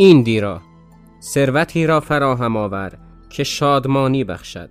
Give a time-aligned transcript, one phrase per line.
[0.00, 0.60] این دیرا
[1.22, 2.92] ثروتی را فراهم آور
[3.30, 4.70] که شادمانی بخشد.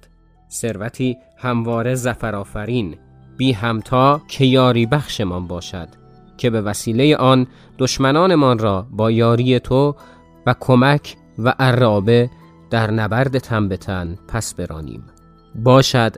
[0.52, 2.96] ثروتی همواره زفرآفرین
[3.38, 5.88] بی همتا که یاری بخشمان باشد
[6.38, 7.48] که به وسیله آن
[7.80, 9.96] دشمنانمان را با یاری تو
[10.46, 12.30] و کمک و عرابه
[12.70, 15.04] در نبرد تن به تن پس برانیم.
[15.56, 16.16] باشد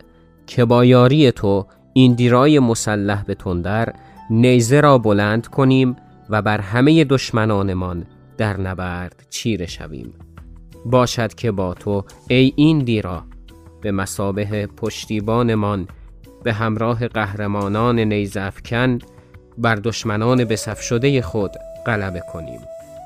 [0.47, 3.93] که با یاری تو این دیرای مسلح به تندر
[4.29, 5.95] نیزه را بلند کنیم
[6.29, 8.05] و بر همه دشمنانمان
[8.41, 10.13] در نبرد چیره شویم.
[10.85, 13.23] باشد که با تو ای این دیرا
[13.81, 15.87] به مسابه پشتیبانمان
[16.43, 18.99] به همراه قهرمانان نیزافکن
[19.57, 21.51] بر دشمنان بسف شده خود
[21.85, 22.59] غلبه کنیم.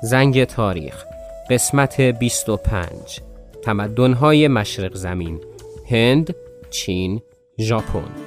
[0.04, 1.06] زنگ تاریخ
[1.50, 2.92] قسمت 25
[3.64, 5.40] تمدن‌های مشرق زمین
[5.90, 6.36] هند،
[6.70, 7.22] چین،
[7.60, 8.25] ژاپن.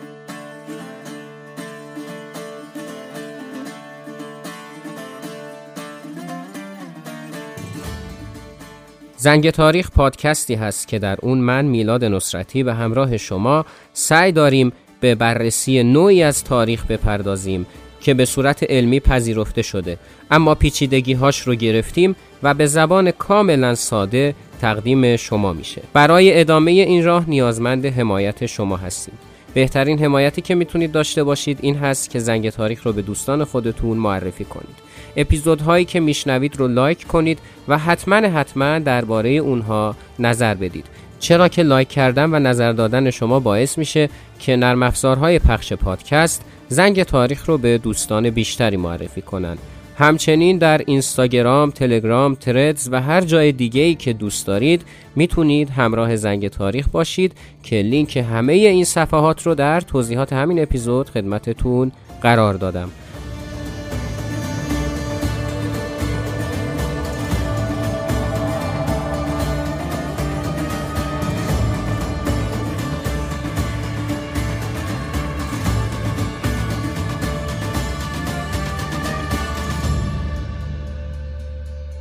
[9.20, 14.72] زنگ تاریخ پادکستی هست که در اون من میلاد نصرتی به همراه شما سعی داریم
[15.00, 17.66] به بررسی نوعی از تاریخ بپردازیم
[18.00, 19.98] که به صورت علمی پذیرفته شده.
[20.30, 25.82] اما پیچیدگی هاش رو گرفتیم و به زبان کاملا ساده تقدیم شما میشه.
[25.92, 29.14] برای ادامه این راه نیازمند حمایت شما هستیم.
[29.54, 33.96] بهترین حمایتی که می‌تونید داشته باشید این هست که زنگ تاریخ رو به دوستان خودتون
[33.96, 34.87] معرفی کنید.
[35.18, 40.86] اپیزودهایی که میشنوید رو لایک کنید و حتما حتما درباره اونها نظر بدید
[41.20, 44.08] چرا که لایک کردن و نظر دادن شما باعث میشه
[44.38, 49.58] که نرم افزارهای پخش پادکست زنگ تاریخ رو به دوستان بیشتری معرفی کنند.
[49.98, 54.82] همچنین در اینستاگرام، تلگرام، تردز و هر جای دیگه ای که دوست دارید
[55.16, 61.10] می‌تونید همراه زنگ تاریخ باشید که لینک همه این صفحات رو در توضیحات همین اپیزود
[61.10, 61.92] خدمتتون
[62.22, 62.90] قرار دادم.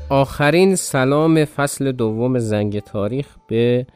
[0.10, 3.88] آخرین سلام فصل دوم زنگ تاریخ به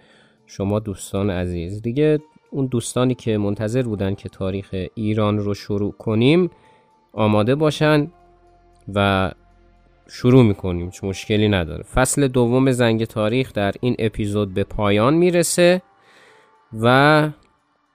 [0.45, 1.81] شما دوستان عزیز.
[1.81, 6.49] دیگه اون دوستانی که منتظر بودن که تاریخ ایران رو شروع کنیم
[7.13, 8.11] آماده باشن
[8.93, 9.31] و
[10.07, 11.83] شروع می‌کنیم چون مشکلی نداره.
[11.83, 15.81] فصل دوم زنگ تاریخ در این اپیزود به پایان می‌رسه
[16.81, 17.29] و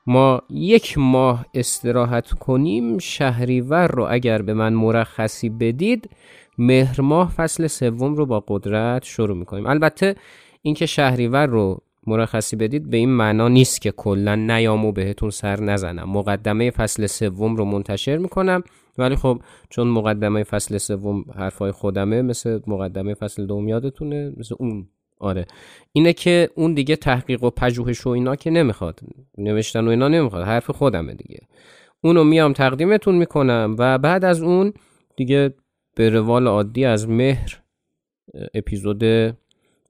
[0.07, 2.99] ما یک ماه استراحت کنیم.
[2.99, 6.11] شهریور رو اگر به من مرخصی بدید
[6.59, 9.67] مهر ماه فصل سوم رو با قدرت شروع می‌کنیم.
[9.67, 10.15] البته
[10.63, 15.61] اینکه شهریور رو مرخصی بدید به این معنا نیست که کلا نیام و بهتون سر
[15.61, 16.11] نزنم.
[16.11, 18.63] مقدمه فصل سوم رو منتشر می‌کنم.
[18.99, 24.89] ولی خب چون مقدمه فصل سوم حرفای خودمه مثل مقدمه فصل دوم یادتونه مثل اون.
[25.21, 25.47] آره.
[25.93, 29.01] اینه که اون دیگه تحقیق و پژوهش و اینا که نمی‌خواد.
[29.39, 30.45] نوشتن و اینا نمی‌خواد.
[30.45, 31.41] حرف خودمه دیگه.
[32.05, 34.73] اونو میام تقدیمتون می‌کنم و بعد از اون
[35.17, 35.55] دیگه
[35.97, 37.63] به روال عادی از مهر
[38.55, 39.05] اپیزود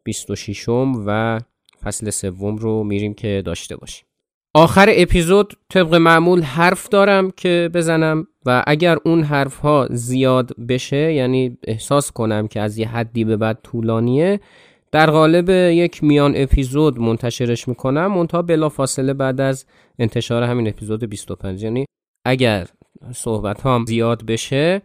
[0.04, 0.68] 26
[1.06, 1.40] و
[1.82, 4.06] فصل سوم رو میریم که داشته باشیم.
[4.54, 11.12] آخر اپیزود طبق معمول حرف دارم که بزنم و اگر اون حرف ها زیاد بشه
[11.12, 14.40] یعنی احساس کنم که از یه حدی به بعد طولانیه
[14.92, 18.06] در قالب یک میان اپیزود منتشرش می‌کنم.
[18.06, 19.66] منتها بلا فاصله بعد از
[19.98, 21.84] انتشار همین اپیزود 25 یعنی
[22.26, 22.66] اگر
[23.12, 24.82] صحبت هم زیاد بشه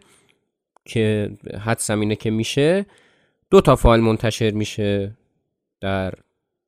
[0.84, 1.30] که
[1.60, 2.86] حدسم اینه که میشه.
[3.50, 5.16] دو تا فایل منتشر میشه
[5.80, 6.14] در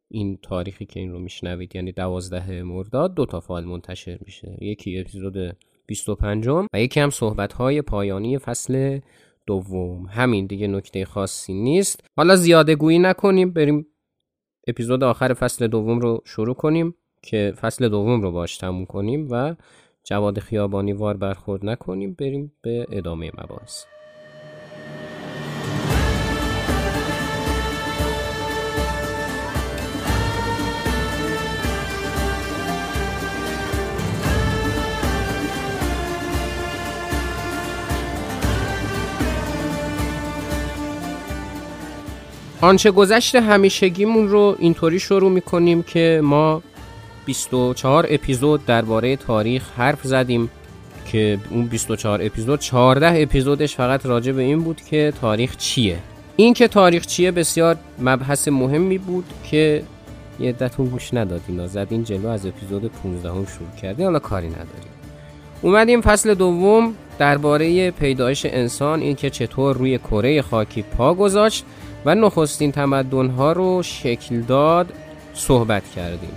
[0.09, 4.59] این تاریخی که این رو میشنوید یعنی دوازده مرداد دو تا فایل منتشر میشه.
[4.61, 5.57] یکی اپیزود
[5.87, 9.01] 25 و یکی هم صحبت های پایانی فصل
[9.47, 10.07] دوم.
[10.07, 12.01] همین دیگه نکته خاصی نیست.
[12.17, 13.87] حالا زیاده گویی نکنیم بریم
[14.67, 19.55] اپیزود آخر فصل دوم رو شروع کنیم که فصل دوم رو باش تموم کنیم و
[20.05, 22.15] جواد خیابانی وار برخورد نکنیم.
[22.15, 23.94] بریم به ادامه مباحث.
[42.65, 46.63] آنچه گذشت همیشگیمون رو اینطوری شروع می‌کنیم که ما
[47.27, 50.51] 24 اپیزود درباره تاریخ حرف زدیم
[51.07, 55.99] که اون 24 اپیزود 14 اپیزودش فقط راجع به این بود که تاریخ چیه.
[56.37, 59.83] این که تاریخ چیه بسیار مبحث مهمی بود که
[60.41, 64.95] یه دتون گوش ندادین زدین جلو از اپیزود 15 هم شروع کردیم حالا کاری نداریم.
[65.63, 71.65] اومدیم فصل دوم درباره پیدایش انسان این که چطور روی کره خاکی پا گذاشت.
[72.05, 74.93] و نخستین تمدن ها رو شکل داد
[75.35, 76.33] صحبت کردیم.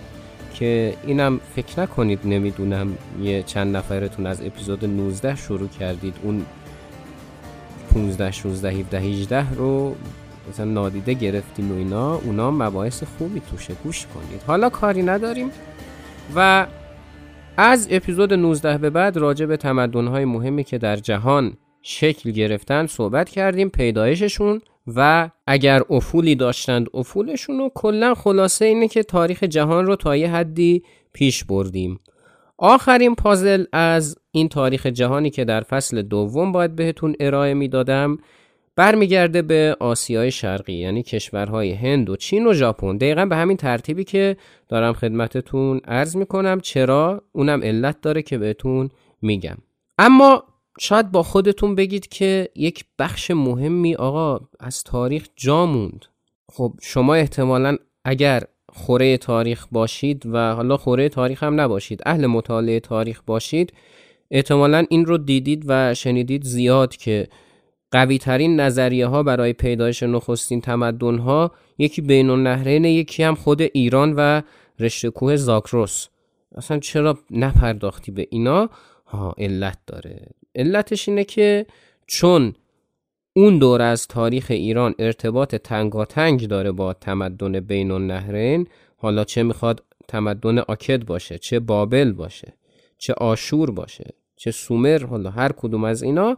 [0.53, 6.45] که اینم فکر نکنید نمی‌دونم یه چند نفرتون از اپیزود 19 شروع کردید اون
[7.93, 9.95] 15 16 17 18 رو
[10.49, 13.73] مثلا نادیده گرفتیم و اینا اونا مباحث خوبی توشه.
[13.83, 14.41] گوش کنید.
[14.47, 15.51] حالا کاری نداریم
[16.35, 16.67] و
[17.57, 23.29] از اپیزود 19 به بعد راجع به تمدن‌های مهمی که در جهان شکل گرفتن صحبت
[23.29, 24.61] کردیم پیدایششون
[24.95, 30.31] و اگر افولی داشتند افولشون رو کلا خلاصه اینه که تاریخ جهان رو تا یه
[30.31, 31.99] حدی پیش بردیم.
[32.57, 38.17] آخرین پازل از این تاریخ جهانی که در فصل دوم باید بهتون ارائه می‌دادم
[38.75, 42.97] برمیگرده به آسیای شرقی یعنی کشورهای هند و چین و ژاپن.
[42.97, 44.37] دقیقا به همین ترتیبی که
[44.69, 46.59] دارم خدمتتون عرض می‌کنم.
[46.59, 48.89] چرا؟ اونم علت داره که بهتون
[49.21, 49.57] میگم.
[49.97, 50.43] اما
[50.79, 56.05] شاید با خودتون بگید که یک بخش مهمی آقا از تاریخ جا موند.
[56.51, 58.43] خب شما احتمالا اگر
[58.73, 63.73] خوره تاریخ باشید و حالا خوره تاریخ هم نباشید اهل مطالعه تاریخ باشید
[64.31, 67.27] احتمالا این رو دیدید و شنیدید زیاد که
[67.91, 73.61] قوی ترین نظریه ها برای پیدایش نخستین تمدن ها یکی بین النهرین یکی هم خود
[73.61, 74.41] ایران و
[74.79, 76.07] رشته کوه زاکروس.
[76.55, 78.69] اصلا چرا نپرداختی به اینا؟
[79.05, 80.27] ها علت داره.
[80.57, 81.65] علتش اینه که
[82.07, 82.53] چون
[83.33, 88.67] اون دور از تاریخ ایران ارتباط تنگاتنگ داره با تمدن بین النهرین
[88.97, 92.53] حالا چه می‌خواد تمدن آکد باشه چه بابل باشه
[92.97, 96.37] چه آشور باشه چه سومر حالا هر کدوم از اینا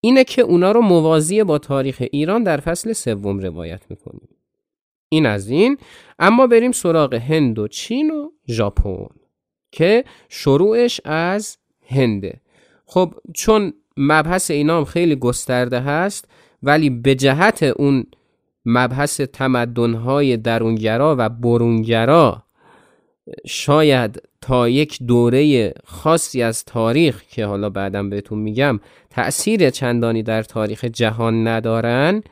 [0.00, 4.28] اینه که اونا رو موازی با تاریخ ایران در فصل سوم روایت می‌کنیم.
[5.08, 5.78] این از این.
[6.18, 9.06] اما بریم سراغ هند و چین و ژاپن
[9.72, 12.41] که شروعش از هنده.
[12.92, 16.28] خب چون مبحث اینا هم خیلی گسترده هست
[16.62, 18.06] ولی به جهت اون
[18.66, 22.42] مبحث تمدنهای درونگرا و برونگرا
[23.46, 28.80] شاید تا یک دوره خاصی از تاریخ که حالا بعدم بهتون میگم
[29.10, 32.22] تأثیر چندانی در تاریخ جهان ندارن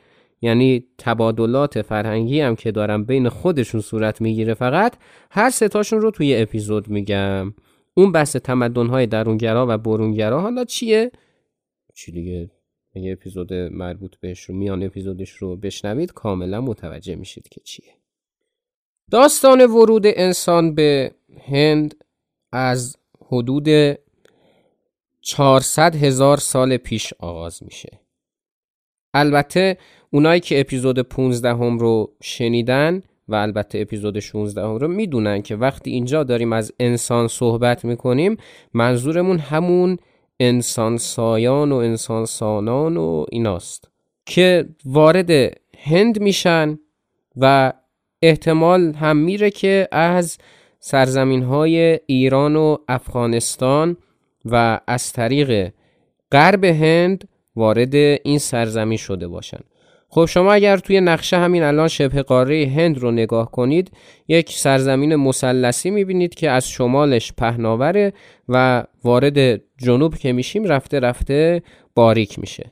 [0.41, 4.93] یعنی تبادلات فرهنگی هم که دارن بین خودشون صورت می‌گیره فقط
[5.31, 7.53] هر ستاشون رو توی اپیزود میگم.
[7.93, 8.35] اون بحث
[8.75, 11.11] های درونگرا و برونگرا حالا چیه؟
[11.93, 12.49] چی دیگه؟
[12.95, 17.93] یه اپیزود مربوط بهش رو میان اپیزودش رو بشنوید کاملا متوجه میشید که چیه.
[19.11, 21.11] داستان ورود انسان به
[21.47, 22.03] هند
[22.51, 23.67] از حدود
[25.21, 27.99] 400 هزار سال پیش آغاز میشه.
[29.13, 29.77] البته
[30.11, 35.55] اونایی که اپیزود 15 هم رو شنیدن و البته اپیزود 16 هم رو می‌دونن که
[35.55, 38.37] وقتی اینجا داریم از انسان صحبت می‌کنیم
[38.73, 39.97] منظورمون همون
[40.39, 43.91] انسان سایان و انسان سانان و ایناست
[44.25, 45.31] که وارد
[45.77, 46.79] هند میشن
[47.37, 47.73] و
[48.21, 50.37] احتمال هم میره که از
[50.79, 53.97] سرزمین های ایران و افغانستان
[54.45, 55.71] و از طریق
[56.31, 59.59] غرب هند وارد این سرزمین شده باشن.
[60.13, 63.91] خب شما اگر توی نقشه همین الان شبه قاره هند رو نگاه کنید
[64.27, 68.13] یک سرزمین مثلثی می‌بینید که از شمالش پهناوره
[68.49, 71.61] و وارد جنوب که میشیم رفته رفته
[71.95, 72.71] باریک میشه.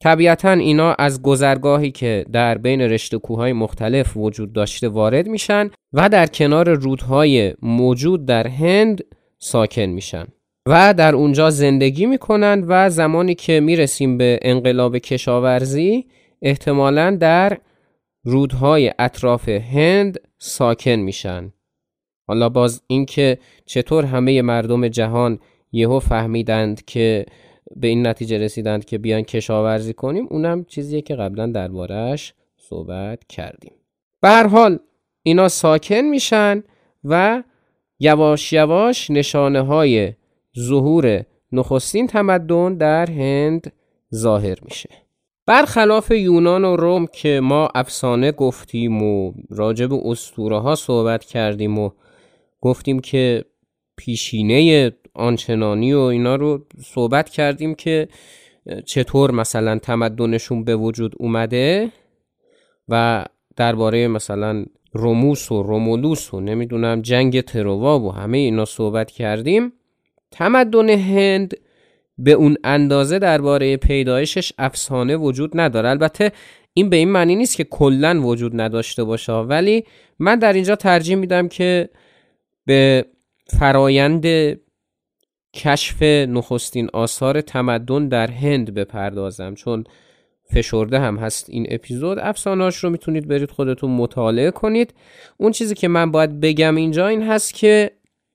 [0.00, 6.08] طبیعتا اینا از گذرگاهی که در بین رشته کوههای مختلف وجود داشته وارد میشن و
[6.08, 9.04] در کنار رودهای موجود در هند
[9.38, 10.26] ساکن میشن
[10.66, 16.06] و در اونجا زندگی می‌کنن و زمانی که می‌رسیم به انقلاب کشاورزی
[16.42, 17.58] احتمالا در
[18.24, 21.52] رودهای اطراف هند ساکن میشن.
[22.26, 25.38] حالا باز اینکه چطور همه مردم جهان
[25.72, 27.26] یهو فهمیدند که
[27.76, 33.72] به این نتیجه رسیدند که بیان کشاورزی کنیم اونم چیزیه که قبلا دربارهش صحبت کردیم.
[34.20, 34.78] به هر حال
[35.22, 36.62] اینا ساکن میشن
[37.04, 37.42] و
[38.00, 40.12] یواش یواش نشانه های
[40.58, 43.72] ظهور نخستین تمدن در هند
[44.14, 45.07] ظاهر میشه.
[45.48, 51.78] برخلاف یونان و روم که ما افسانه گفتیم و راجع به اسطوره ها صحبت کردیم
[51.78, 51.90] و
[52.60, 53.44] گفتیم که
[53.96, 58.08] پیشینه آنچنانی و اینا رو صحبت کردیم که
[58.86, 61.92] چطور مثلا تمدنشون به وجود اومده
[62.88, 63.24] و
[63.56, 69.72] درباره مثلا روموس و رومولوس و نمی‌دونم جنگ تروا و همه اینا صحبت کردیم.
[70.30, 71.54] تمدن هند
[72.18, 75.88] به اون اندازه درباره پیدایشش افسانه وجود نداره.
[75.88, 76.32] البته
[76.74, 79.84] این به این معنی نیست که کلا وجود نداشته باشه ولی
[80.18, 81.88] من در اینجا ترجیح میدم که
[82.66, 83.04] به
[83.58, 84.26] فرایند
[85.54, 89.84] کشف نخستین آثار تمدن در هند بپردازم چون
[90.54, 92.18] فشرده هم هست این اپیزود.
[92.18, 94.94] افسانهاش رو می‌تونید برید خودتون مطالعه کنید.
[95.36, 97.90] اون چیزی که من باید بگم اینجا این هست که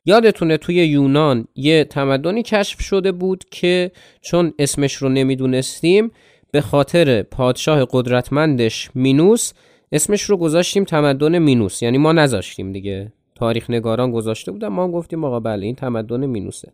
[0.06, 3.92] یادتونه توی یونان یه تمدنی کشف شده بود که
[4.22, 6.12] چون اسمش رو نمی‌دونستیم
[6.52, 9.54] به خاطر پادشاه قدرتمندش مینوس
[9.92, 11.84] اسمش رو گذاشتیم تمدن مینوس.
[11.84, 13.12] یعنی ما نذاشتیم دیگه.
[13.36, 16.72] تاریخ نگاران گذاشته بودن ما گفتیم آقا بله این تمدن مینوسه.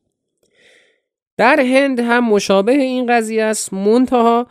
[1.37, 3.73] در هند هم مشابه این قضیه است.
[3.73, 4.47] منتها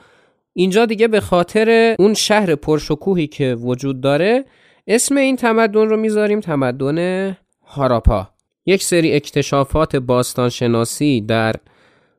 [0.52, 4.44] اینجا دیگه به خاطر اون شهر پرشکوهی که وجود داره
[4.86, 8.28] اسم این تمدن رو می‌ذاریم تمدن هاراپا.
[8.68, 11.54] یک سری اکتشافات باستانشناسی در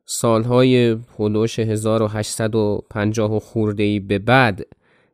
[0.04, 4.66] سالهای حدوش 1850 خورده ای به بعد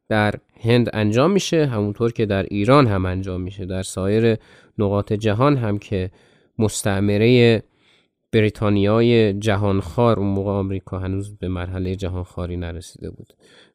[0.09, 1.67] در هند انجام میشه.
[1.67, 3.67] همونطور که در ایران هم انجام میشه.
[3.67, 4.37] در سایر
[4.79, 6.11] نقاط جهان هم که
[6.59, 7.63] مستعمره
[8.33, 13.33] بریتانیای جهانخوار اون موقع آمریکا هنوز به مرحله جهانخواری نرسیده بود.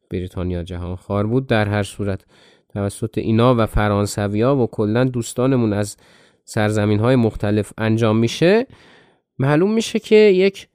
[0.10, 1.48] بریتانیا جهانخوار بود.
[1.48, 2.25] در هر صورت
[2.74, 5.98] توسط اینا و فرانسویا و کلا دوستانمون از
[6.51, 8.67] سرزمین های مختلف انجام میشه
[9.39, 10.67] معلوم میشه که یک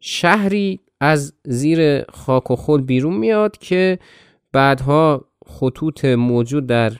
[0.00, 3.98] شهری از زیر خاک و خود بیرون میاد که
[4.52, 6.92] بعدها خطوط موجود در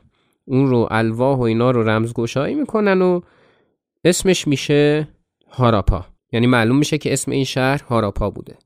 [0.44, 3.20] اون رو الواح و اینا رو رمزگشایی می‌کنن و
[4.04, 5.08] اسمش میشه
[5.50, 6.06] هاراپا.
[6.32, 8.56] یعنی معلوم میشه که اسم این شهر هاراپا بوده.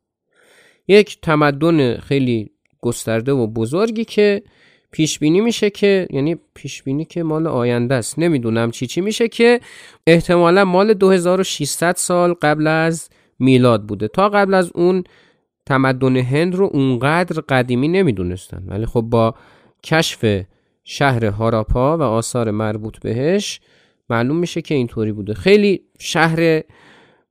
[0.88, 4.42] یک تمدن خیلی گسترده و بزرگی که
[4.92, 8.18] پیش بینی میشه که یعنی پیش بینی که مال آینده است.
[8.18, 9.60] نمی‌دونم چی چی میشه که
[10.06, 14.08] احتمالا مال 2600 سال قبل از میلاد بوده.
[14.08, 15.04] تا قبل از اون
[15.66, 18.64] تمدن هند رو اونقدر قدیمی نمی‌دونستن.
[18.66, 19.34] ولی خب با
[19.84, 20.42] کشف
[20.84, 23.60] شهر هاراپا و آثار مربوط بهش
[24.10, 25.34] معلوم میشه که اینطوری بوده.
[25.34, 26.62] خیلی شهر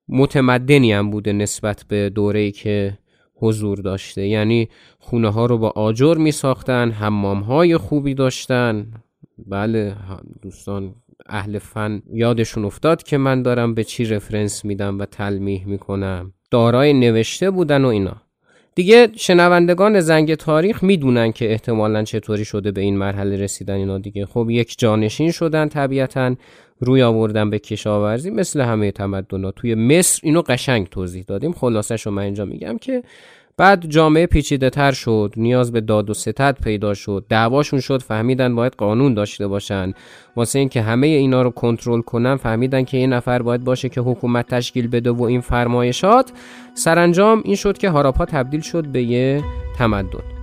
[0.10, 2.98] متمدنی هم بوده نسبت به دوره‌ای که
[3.39, 4.27] حضور داشته.
[4.27, 8.88] یعنی خونه ها رو با آجر می ساختن حمام های خوبی داشتن.
[9.48, 9.96] بله
[10.41, 10.96] دوستان
[11.29, 16.34] اهل فن یادشون افتاد که من دارم به چی رفرنس میدم و تلمیح می‌کنم.
[16.51, 18.22] دارای نوشته بودن و اینا.
[18.75, 24.25] دیگه شنوندگان زنگ تاریخ می‌دونن که احتمالا چطوری شده به این مرحله رسیدن اینا دیگه.
[24.25, 26.36] خب یک جانشین شدن طبیعتا.
[26.79, 31.51] روی آوردن به کشاورزی مثل همه تمدن توی مصر اینو قشنگ توضیح دادیم.
[31.51, 33.03] خلاصش رو من اینجا میگم که
[33.57, 38.55] بعد جامعه پیچیده تر شد نیاز به داد و ستد پیدا شد دعواشون شد فهمیدن
[38.55, 39.93] باید قانون داشته باشن.
[40.36, 44.48] واسه اینکه همه اینا رو کنترل کنن فهمیدن که یه نفر باید باشه که حکومت
[44.48, 46.31] تشکیل بده و این فرمایشات.
[46.74, 49.43] سرانجام این شد که هاراپا تبدیل شد به یه
[49.77, 50.37] تمدن.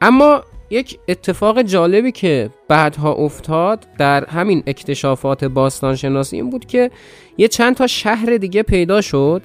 [0.00, 6.90] اما یک اتفاق جالبی که بعدها افتاد در همین اکتشافات باستانشناسی این بود که
[7.38, 9.42] یه چند تا شهر دیگه پیدا شد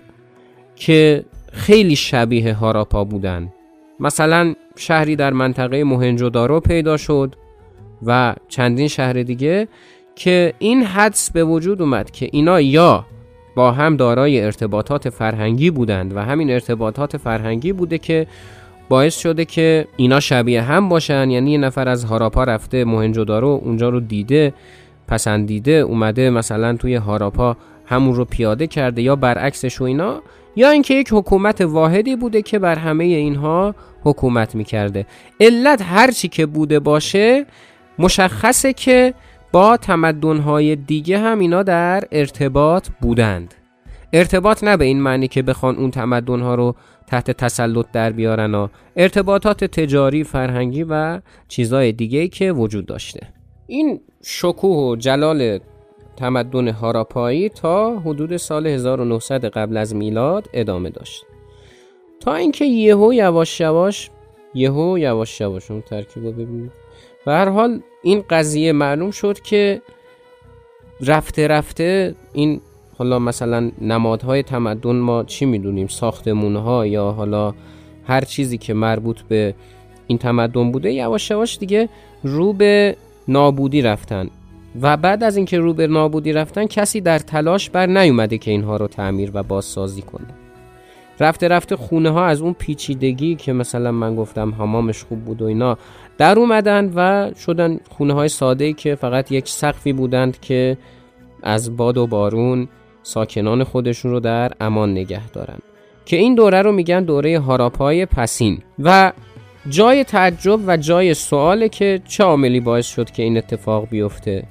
[0.75, 3.53] که خیلی شبیه هاراپا بودن.
[3.99, 7.35] مثلا شهری در منطقه موهنجودارو پیدا شد
[8.05, 9.67] و چندین شهر دیگه
[10.15, 13.05] که این حدس به وجود اومد که اینا یا
[13.55, 18.27] با هم دارای ارتباطات فرهنگی بودند و همین ارتباطات فرهنگی بوده که
[18.89, 21.29] باعث شده که اینا شبیه هم باشن.
[21.29, 24.53] یعنی یه نفر از هاراپا رفته موهنجودارو اونجا رو دیده
[25.07, 30.21] پسندیده اومده مثلا توی هاراپا همون رو پیاده کرده یا برعکسش و اینا
[30.55, 35.05] یا اینکه یک حکومت واحدی بوده که بر همه اینها حکومت می‌کرده.
[35.39, 37.45] علت هرچی که بوده باشه
[37.99, 39.13] مشخصه که
[39.51, 43.53] با تمدنهای دیگه هم اینا در ارتباط بودند.
[44.13, 46.75] ارتباط نه به این معنی که بخوان اون تمدنها رو
[47.07, 53.27] تحت تسلط در بیارن و ارتباطات تجاری، فرهنگی و چیزهای دیگه که وجود داشته.
[53.67, 55.59] این شکوه و جلال
[56.17, 61.25] تمدن هاراپایی تا حدود سال 1900 قبل از میلاد ادامه داشت.
[62.19, 64.09] تا اینکه یهو یواش یواش
[64.53, 66.71] یهو یواش یواش اون ترکیب رو ببینید
[67.25, 69.81] به هر حال این قضیه معلوم شد که
[71.01, 72.61] رفته رفته این
[72.97, 77.53] حالا مثلا نمادهای تمدن ما چی می‌دونیم؟ ساختمونها یا حالا
[78.07, 79.53] هر چیزی که مربوط به
[80.07, 81.89] این تمدن بوده یواش یواش دیگه
[82.23, 82.95] رو به
[83.27, 84.29] نابودی رفتن.
[84.81, 88.77] و بعد از اینکه رو به نابودی رفتن کسی در تلاش بر نیومده که اینها
[88.77, 90.27] رو تعمیر و بازسازی کنه.
[91.19, 95.45] رفته رفته خونه ها از اون پیچیدگی که مثلا من گفتم حمامش خوب بود و
[95.45, 95.77] اینا
[96.17, 100.77] در اومدن و شدن خونه های ساده که فقط یک سقفی بودند که
[101.43, 102.67] از باد و بارون
[103.05, 105.57] ساکنان خودشون رو در امان نگه دارن.
[106.05, 108.59] که این دوره رو میگن دوره هاراپای پسین.
[108.79, 109.11] و
[109.69, 114.43] جای تعجب و جای سواله که چه عاملی باعث شد که این اتفاق بیفته؟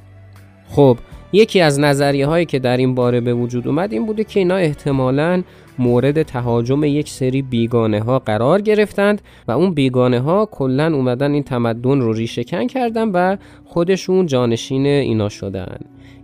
[0.69, 0.99] خب
[1.33, 4.57] یکی از نظریه هایی که در این باره به وجود اومد این بوده که اینا
[4.57, 5.43] احتمالاً
[5.79, 11.43] مورد تهاجم یک سری بیگانه ها قرار گرفتند و اون بیگانه ها کلا اومدن این
[11.43, 15.79] تمدن رو ریشهکن کردن و خودشون جانشین اینا شدن.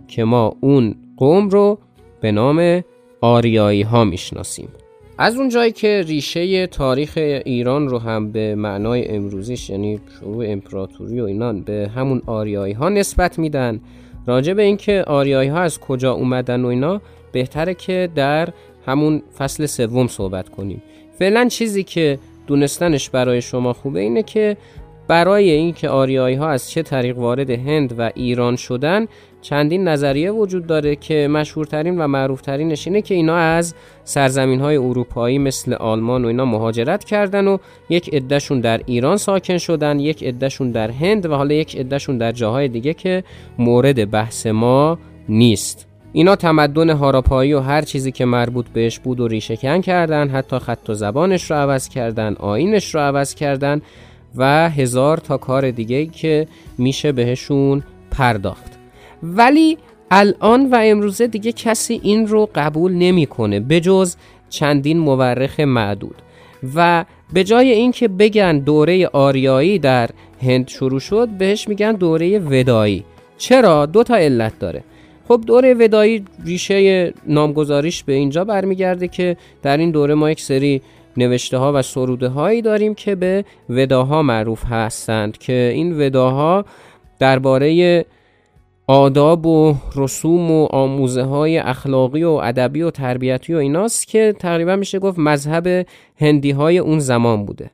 [0.07, 1.79] که ما اون قوم رو
[2.21, 2.83] به نام
[3.21, 4.69] آریایی ها می‌شناسیم.
[5.17, 7.13] از اون جایی که ریشه تاریخ
[7.45, 12.89] ایران رو هم به معنای امروزیش یعنی شروع امپراتوری و اینا به همون آریایی ها
[12.89, 13.81] نسبت میدن
[14.27, 18.49] راجع به اینکه آریایی ها از کجا اومدن و اینا بهتره که در
[18.85, 20.81] همون فصل سوم صحبت کنیم.
[21.19, 24.57] فعلا چیزی که دونستنش برای شما خوبه اینه که
[25.07, 29.05] برای اینکه آریایی ها از چه طریق وارد هند و ایران شدن
[29.41, 35.37] چندین نظریه وجود داره که مشهورترین و معروفترینش اینه که اینا از سرزمین های اروپایی
[35.37, 37.57] مثل آلمان و اینا مهاجرت کردن و
[37.89, 42.31] یک عدهشون در ایران ساکن شدن یک عدهشون در هند و حالا یک عدهشون در
[42.31, 43.23] جاهای دیگه که
[43.57, 44.97] مورد بحث ما
[45.29, 45.87] نیست.
[46.13, 50.89] اینا تمدن هاراپایی و هر چیزی که مربوط بهش بود و ریشهکن کردن حتی خط
[50.89, 53.81] و زبانش رو عوض کردن آینش رو عوض کردن
[54.35, 58.80] و هزار تا کار دیگه که میشه بهشون پرداخت.
[59.23, 59.77] ولی
[60.11, 64.15] الان و امروزه دیگه کسی این رو قبول نمی‌کنه بجز
[64.49, 66.15] چندین مورخ معدود.
[66.75, 70.09] و به جای اینکه بگن دوره آریایی در
[70.43, 73.03] هند شروع شد بهش میگن دوره ودایی.
[73.37, 74.83] چرا؟ دو تا علت داره.
[75.27, 80.81] خب دوره ودایی ریشه نامگذاریش به اینجا برمیگرده که در این دوره ما یک سری
[81.17, 86.65] نوشته ها و سروده هایی داریم که به وداها معروف هستند که این وداها
[87.19, 88.05] درباره
[88.87, 94.75] آداب و رسوم و آموزه های اخلاقی و ادبی و تربیتی و ایناست که تقریبا
[94.75, 97.71] میشه گفت مذهب هندی های اون زمان بوده.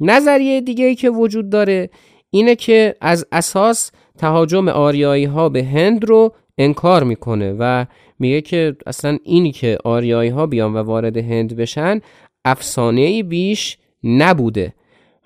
[0.00, 1.90] نظریه دیگه ای که وجود داره
[2.30, 7.86] اینه که از اساس تهاجم آریایی ها به هند رو انکار می‌کنه و
[8.18, 12.00] میگه که اصلا اینی که آریایی ها بیان و وارد هند بشن
[12.44, 14.74] افسانه ای بیش نبوده.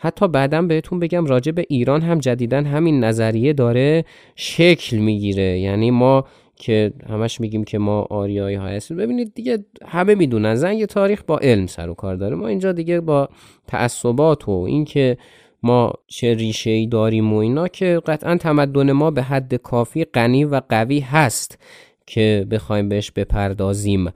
[0.05, 4.05] حتی بعدا بهتون بگم راجع به ایران هم جدیدن همین نظریه داره
[4.37, 5.59] شکل می‌گیره.
[5.59, 6.25] یعنی ما
[6.57, 10.55] که همش میگیم که ما آریایی ها هستیم ببینید دیگه همه می‌دونن.
[10.55, 12.37] زنگ تاریخ با علم سر و کار داره.
[12.37, 13.29] ما اینجا دیگه با
[13.67, 15.17] تعصبات و اینکه
[15.63, 20.45] ما چه ریشه ای داریم و اینا که قطعا تمدن ما به حد کافی غنی
[20.45, 21.59] و قوی هست
[22.07, 24.13] که بخوایم بهش بپردازیم.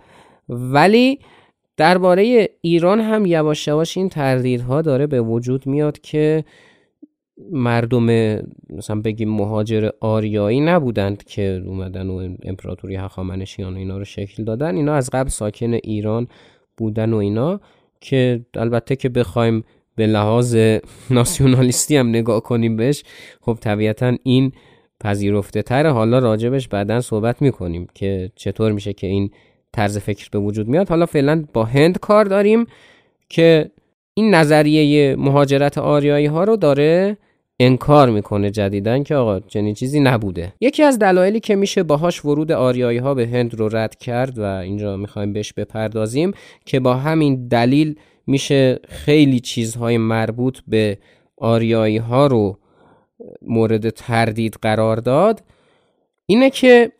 [0.48, 1.18] ولی
[1.79, 6.45] درباره ایران هم یواش یواش این تردیدها داره به وجود میاد که
[7.53, 8.05] مردم
[8.71, 14.77] مثلا بگیم مهاجر آریایی نبودند که اومدن و امپراتوری هخامنشیان و اینا رو شکل دادن.
[14.77, 16.27] اینا از قبل ساکن ایران
[16.77, 17.61] بودن و اینا
[18.01, 19.64] که البته که بخوایم
[19.97, 20.57] به لحاظ
[21.11, 23.03] ناسیونالیستی هم نگاه کنیم بهش
[23.41, 24.53] خب طبیعتا این
[25.01, 29.31] پذیرفته تر حالا راجبش بعدا صحبت می‌کنیم که چطور میشه که این
[29.73, 30.89] طرز فکر به وجود میاد.
[30.89, 32.67] حالا فعلا با هند کار داریم
[33.29, 33.71] که
[34.15, 37.17] این نظریه مهاجرت آریایی ها رو داره
[37.61, 40.53] انکار می‌کنه جدیدن که آقا چنین چیزی نبوده.
[40.61, 44.43] یکی از دلایلی که میشه باهاش ورود آریایی ها به هند رو رد کرد و
[44.43, 46.33] اینجا می‌خوایم بهش بپردازیم
[46.65, 47.95] که با همین دلیل
[48.27, 50.99] میشه خیلی چیزهای مربوط به
[51.37, 52.59] آریایی ها رو
[53.43, 55.43] مورد تردید قرار داد.
[56.27, 56.93] اینه که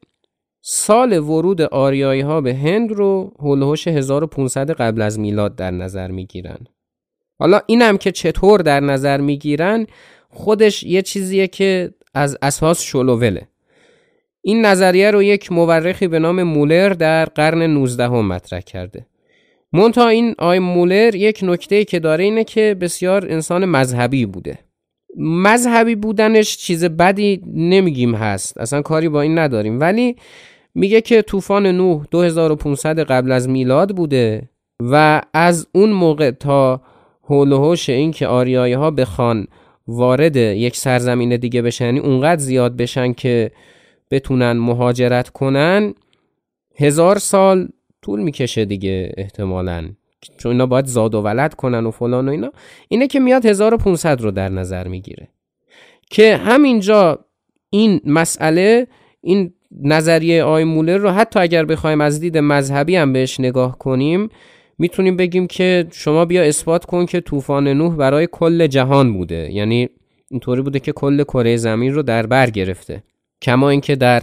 [0.71, 6.59] سال ورود آریایی ها به هند رو هلوهوش 1500 قبل از میلاد در نظر می‌گیرن.
[7.39, 9.87] حالا اینم که چطور در نظر می‌گیرن
[10.29, 13.49] خودش یه چیزیه که از اساس شلووله.
[14.43, 19.07] این نظریه رو یک مورخی به نام مولر در قرن 19 هم مطرح کرده.
[19.73, 24.59] مونتا این آی مولر یک نکته که داره اینه که بسیار انسان مذهبی بوده.
[25.17, 29.81] مذهبی بودنش چیز بدی نمیگیم هست اصلا کاری با این نداریم.
[29.81, 30.17] ولی
[30.75, 34.49] میگه که طوفان نوح 2500 قبل از میلاد بوده
[34.81, 36.81] و از اون موقع تا
[37.23, 39.47] حول و این که آریایی ها بخوان
[39.89, 43.51] وارد یک سرزمین دیگه بشن یعنی اونقدر زیاد بشن که
[44.11, 45.95] بتونن مهاجرت کنن
[46.77, 47.69] هزار سال
[48.03, 49.91] طول می‌کشه دیگه احتمالا.
[50.37, 52.53] چون اینا باید زاد و ولد کنن و فلان و اینا.
[52.89, 55.29] اینه که میاد 1500 رو در نظر می‌گیره.
[56.11, 57.19] که همینجا
[57.71, 58.87] این مسئله
[59.21, 59.53] این
[59.83, 64.29] نظریه آی مولر رو حتی اگر بخوایم از دید مذهبی هم بهش نگاه کنیم
[64.79, 69.53] می‌تونیم بگیم که شما بیا اثبات کن که طوفان نوح برای کل جهان بوده.
[69.53, 69.89] یعنی
[70.31, 73.03] اینطوری بوده که کل کره زمین رو در بر گرفته.
[73.43, 74.23] کما اینکه در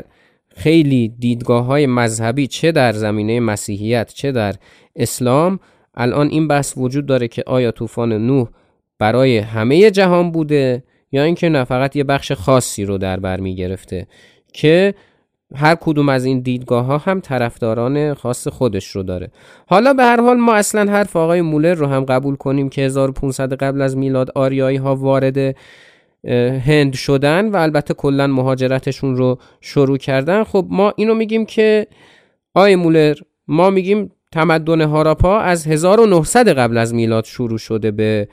[0.56, 4.56] خیلی دیدگاه های مذهبی چه در زمینه مسیحیت چه در
[4.96, 5.60] اسلام
[5.96, 8.48] الان این بحث وجود داره که آیا طوفان نوح
[9.00, 13.56] برای همه جهان بوده یا اینکه نه فقط یه بخش خاصی رو در بر می
[13.56, 14.08] گرفته
[14.54, 14.94] که
[15.56, 19.32] هر کدوم از این دیدگاه ها هم طرفداران خاص خودش رو داره.
[19.68, 23.54] حالا به هر حال ما اصلا حرف آقای مولر رو هم قبول کنیم که 1500
[23.54, 25.56] قبل از میلاد آریایی ها وارد
[26.66, 30.44] هند شدن و البته کلا مهاجرتشون رو شروع کردن.
[30.44, 31.88] خب ما اینو میگیم که
[32.56, 33.16] آقای مولر
[33.48, 38.28] ما میگیم تمدن هاراپا از 1900 قبل از میلاد شروع شده به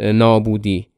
[0.00, 0.91] نابودی.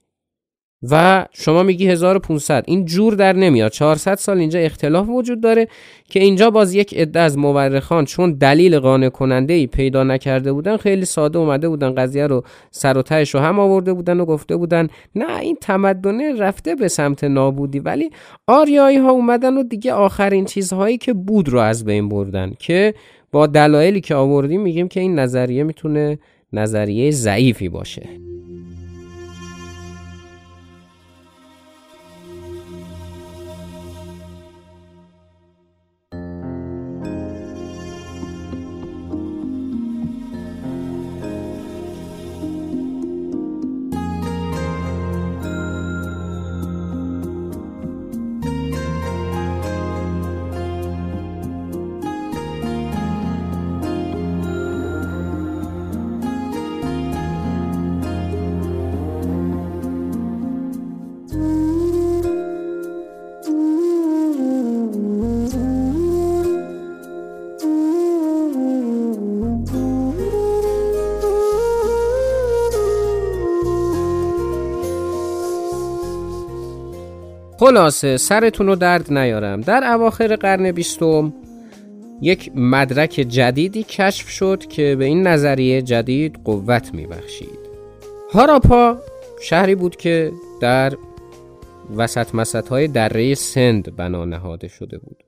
[0.90, 3.73] و شما میگی 1500 این جور در نمیاد.
[3.73, 5.68] 400 سال اینجا اختلاف وجود داره
[6.09, 10.77] که اینجا باز یک عده از مورخان چون دلیل قانع کننده ای پیدا نکرده بودن
[10.77, 14.57] خیلی ساده اومده بودن قضیه رو سر و تهش رو هم آورده بودن و گفته
[14.57, 17.79] بودن نه این تمدنه رفته به سمت نابودی.
[17.79, 18.11] ولی
[18.47, 22.94] آریایی ها اومدن و دیگه آخرین چیزهایی که بود رو از بین بردن که
[23.33, 26.18] با دلایلی که آوردیم میگیم که این نظریه می‌تونه
[26.53, 28.09] نظریه ضعیفی باشه.
[77.64, 79.61] خلاصه سرتون رو درد نیارم.
[79.61, 81.35] در اواخر قرن بیستم
[82.22, 87.59] یک مدرک جدیدی کشف شد که به این نظریه جدید قوت میبخشید.
[88.33, 88.98] هاراپا
[89.42, 90.92] شهری بود که در
[91.96, 95.24] وسط مسط های دره سند بنا نهاده شده بود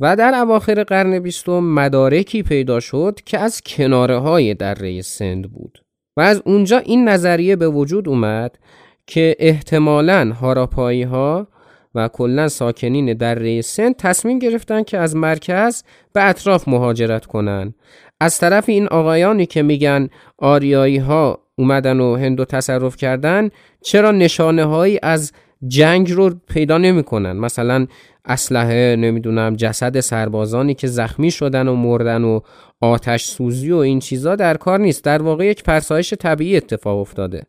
[0.00, 5.84] و در اواخر قرن بیستم مدارکی پیدا شد که از کناره های دره سند بود
[6.16, 8.58] و از اونجا این نظریه به وجود اومد
[9.06, 11.53] که احتمالاً هاراپایی ها
[11.94, 17.74] و کلا ساکنین دره سند تصمیم گرفتن که از مرکز به اطراف مهاجرت کنن.
[18.20, 23.50] از طرف این آقایانی که میگن آریایی ها اومدن و هندو تصرف کردن
[23.82, 25.32] چرا نشانه هایی از
[25.68, 27.86] جنگ رو پیدا نمی‌کنن؟ مثلا
[28.24, 32.40] اسلحه نمی‌دونم جسد سربازانی که زخمی شدن و مردن و
[32.80, 35.04] آتش سوزی و این چیزا در کار نیست.
[35.04, 37.42] در واقع یک فرسایش طبیعی اتفاق افتاده.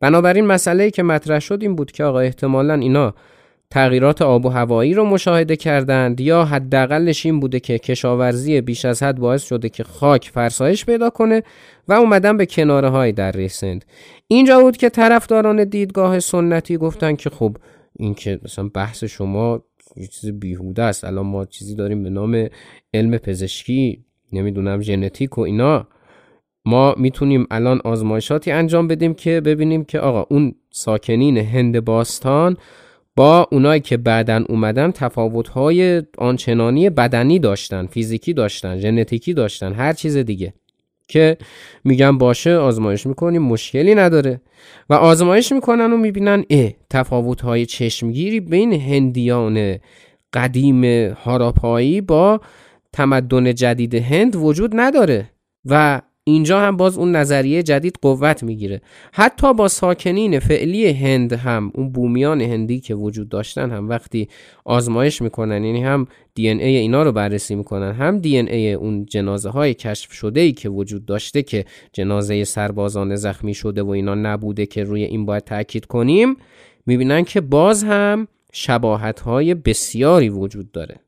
[0.00, 3.14] بنابراین مسئله که مطرح شد این بود که آقا احتمالا اینا
[3.70, 9.02] تغییرات آب و هوایی رو مشاهده کردند یا حداقلش این بوده که کشاورزی بیش از
[9.02, 11.42] حد باعث شده که خاک فرسایش پیدا کنه
[11.88, 13.84] و اومدن به کناره های در سند
[14.26, 17.56] اینجا بود که طرفداران دیدگاه سنتی گفتن که خب
[17.98, 19.62] این که مثلا بحث شما
[19.96, 21.04] یه چیز بیهوده است.
[21.04, 22.48] الان ما چیزی داریم به نام
[22.94, 25.86] علم پزشکی نمی‌دونم ژنتیک و اینا.
[26.64, 32.56] ما می‌تونیم الان آزمایشاتی انجام بدیم که ببینیم که آقا اون ساکنین هند باستان
[33.18, 40.16] با اونایی که بعدن اومدن تفاوت‌های آنچنانی بدنی داشتن فیزیکی داشتن ژنتیکی داشتن هر چیز
[40.16, 40.54] دیگه
[41.08, 41.36] که
[41.84, 44.40] میگن باشه آزمایش می‌کنیم مشکلی نداره.
[44.90, 49.78] و آزمایش می‌کنن و می‌بینن اه تفاوت‌های چشمگیری بین هندیان
[50.32, 52.40] قدیم هاراپایی با
[52.92, 55.30] تمدن جدید هند وجود نداره.
[55.64, 58.80] و اینجا هم باز اون نظریه جدید قوت می‌گیره.
[59.12, 64.28] حتی با ساکنین فعلی هند هم اون بومیان هندی که وجود داشتن هم وقتی
[64.64, 69.50] آزمایش می‌کنن یعنی هم دی ای اینا رو بررسی می‌کنن هم دی ای اون جنازه
[69.50, 74.66] های کشف شده ای که وجود داشته که جنازه سربازان زخمی شده و اینا نبوده
[74.66, 76.36] که روی این باید تاکید کنیم
[76.86, 81.07] می‌بینن که باز هم شباهت های بسیاری وجود داره.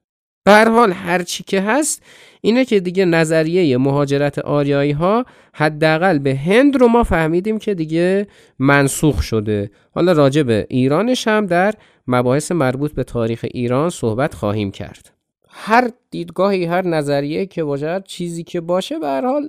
[0.50, 2.02] هر حال هر چی که هست
[2.40, 8.26] اینه که دیگه نظریه مهاجرت آریایی ها حداقل به هند رو ما فهمیدیم که دیگه
[8.58, 9.70] منسوخ شده.
[9.94, 11.74] حالا راجع به ایرانش هم در
[12.06, 15.10] مباحث مربوط به تاریخ ایران صحبت خواهیم کرد.
[15.48, 19.48] هر دیدگاهی هر نظریه که باشه چیزی که باشه به هر حال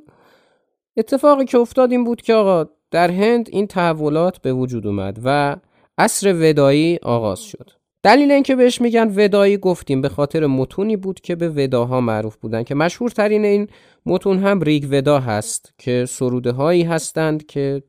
[0.98, 5.56] اتفاقی که افتاد این بود که آقا در هند این تحولات به وجود اومد و
[5.98, 7.81] عصر ودایی آغاز شد.
[8.04, 12.64] دلیل اینکه بهش میگن ودایی گفتیم به خاطر متونی بود که به وداها معروف بودن
[12.64, 13.68] که مشهورترین این
[14.06, 17.84] متون هم ریگ ودا هست که سروده هایی هستند که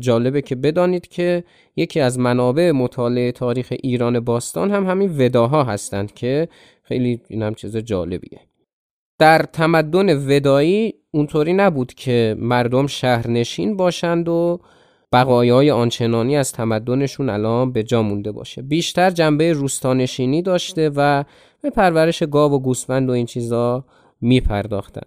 [0.00, 1.44] جالبه که بدانید که
[1.76, 6.48] یکی از منابع مطالعه تاریخ ایران باستان هم همین وداها هستند که
[6.82, 8.40] خیلی این هم چیز جالبیه.
[9.18, 14.60] در تمدن ودایی اونطوری نبود که مردم شهرنشین باشند و
[15.12, 18.62] بقایای آنچنانی از تمدنشون الان به جا مونده باشه.
[18.62, 21.24] بیشتر جنبه روستانشینی داشته و
[21.62, 23.84] به پرورش گاو و گوسفند و این چیزا
[24.20, 25.06] میپرداختن.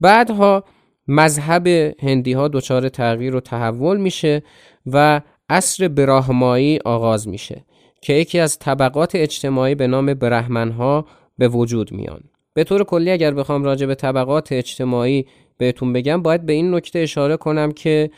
[0.00, 0.64] بعدها
[1.08, 1.66] مذهب
[1.98, 4.42] هندی ها دچار تغییر و تحول میشه
[4.86, 7.64] و عصر براهمایی آغاز میشه
[8.00, 11.06] که یکی از طبقات اجتماعی به نام برهمن ها
[11.38, 12.20] به وجود میان.
[12.54, 15.26] به طور کلی اگر بخوام راجع به طبقات اجتماعی
[15.58, 18.10] بهتون بگم باید به این نکته اشاره کنم که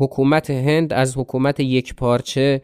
[0.00, 2.62] حکومت هند از حکومت یک پارچه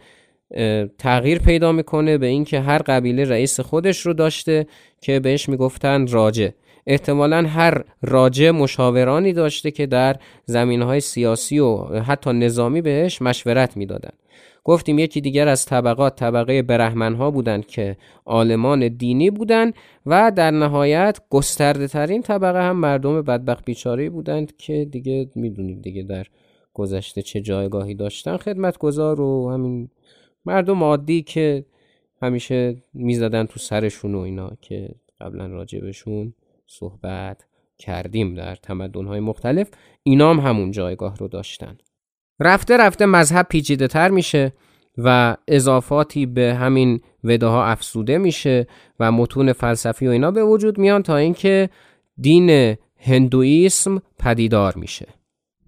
[0.99, 4.67] تغییر پیدا می‌کنه به اینکه هر قبیله رئیس خودش رو داشته
[5.01, 6.55] که بهش می‌گفتن راجه
[6.87, 13.77] احتمالا هر راجه مشاورانی داشته که در زمین های سیاسی و حتی نظامی بهش مشورت
[13.77, 14.11] می‌دادن.
[14.65, 17.97] گفتیم یکی دیگر از طبقات طبقه برهمن ها بودند که
[18.27, 19.75] عالمان دینی بودند
[20.07, 26.03] و در نهایت گسترده ترین طبقه هم مردم بدبخت بیچاره بودند که دیگه می‌دونید دیگه
[26.03, 26.27] در
[26.77, 28.37] گذشته چه جایگاهی داشتن.
[28.37, 29.89] خدمتگزار و همین
[30.45, 31.65] مردم عادی که
[32.23, 34.89] همیشه می‌زدن تو سرشون و اینا که
[35.21, 36.35] قبلا راجبشون
[36.67, 37.45] صحبت
[37.79, 39.71] کردیم در تمدنهای مختلف.
[40.03, 41.79] اینا هم همون جایگاه رو داشتن.
[42.41, 44.53] رفته رفته مذهب پیچیده تر میشه
[44.99, 48.67] و اضافاتی به همین وداها افسوده میشه
[49.01, 51.71] و متون فلسفی و اینا به وجود میان تا اینکه
[52.21, 55.07] دین هندویسم پدیدار میشه.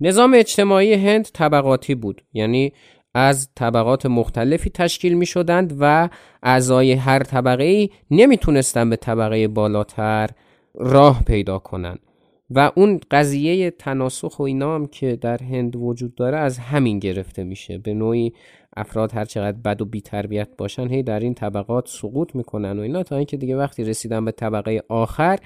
[0.01, 2.23] نظام اجتماعی هند طبقاتی بود.
[2.33, 2.73] یعنی
[3.15, 6.09] از طبقات مختلفی تشکیل می شدند و
[6.43, 10.29] اعضای هر طبقه ای نمی تونستن به طبقه بالاتر
[10.75, 11.99] راه پیدا کنند
[12.51, 17.45] و اون قضیه تناسخ و اینا هم که در هند وجود داره از همین گرفته
[17.45, 17.79] میشه.
[17.79, 18.33] به نوعی
[18.77, 22.83] افراد هر چقدر بد و بی تربیت باشن هی در این طبقات سقوط می‌کنن و
[22.83, 25.39] اینا تا اینکه دیگه وقتی رسیدن به طبقه آخر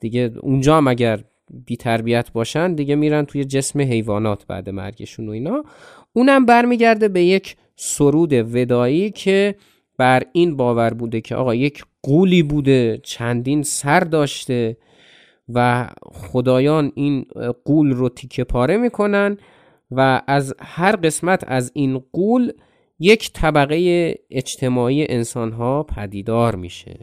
[0.00, 1.24] دیگه اونجا هم اگر
[1.66, 5.64] بی تربیت باشن دیگه میرن توی جسم حیوانات بعد مرگشون و اینا.
[6.12, 9.54] اونم برمیگرده به یک سرود ودایی که
[9.98, 14.76] بر این باور بوده که آقا یک قولی بوده چندین سر داشته
[15.48, 17.26] و خدایان این
[17.64, 19.36] قول رو تیکه پاره می‌کنن
[19.90, 22.52] و از هر قسمت از این قول
[23.00, 26.98] یک طبقه اجتماعی انسان ها پدیدار میشه.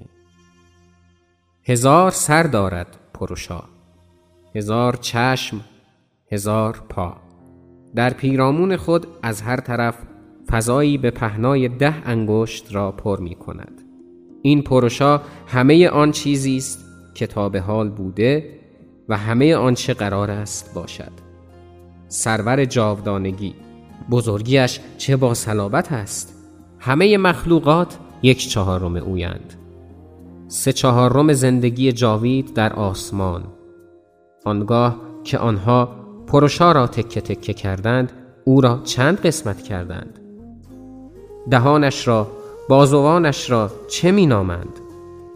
[1.64, 3.75] هزار سر دارد پروشا.
[4.56, 5.62] هزار چشم
[6.32, 7.18] هزار پا.
[7.96, 9.98] در پیرامون خود از هر طرف
[10.52, 13.82] فضایی به پهنای ده انگشت را پر می کند.
[14.42, 18.60] این پروشا همه آن چیزی است که تا به حال بوده
[19.10, 21.12] و همه آنچه قرار است باشد.
[22.08, 23.56] سرور جاودانگی
[24.12, 26.34] بزرگیش چه با صلابت است؟
[26.80, 29.54] همه مخلوقات یک چهارم اویند.
[30.48, 33.55] سه چهارم زندگی جاوید در آسمان.
[34.46, 35.90] آنگاه که آنها
[36.28, 38.12] پروشا را تکه تکه کردند
[38.44, 40.20] او را چند قسمت کردند؟
[41.52, 42.28] دهانش را
[42.70, 44.80] بازوانش را چه می نامند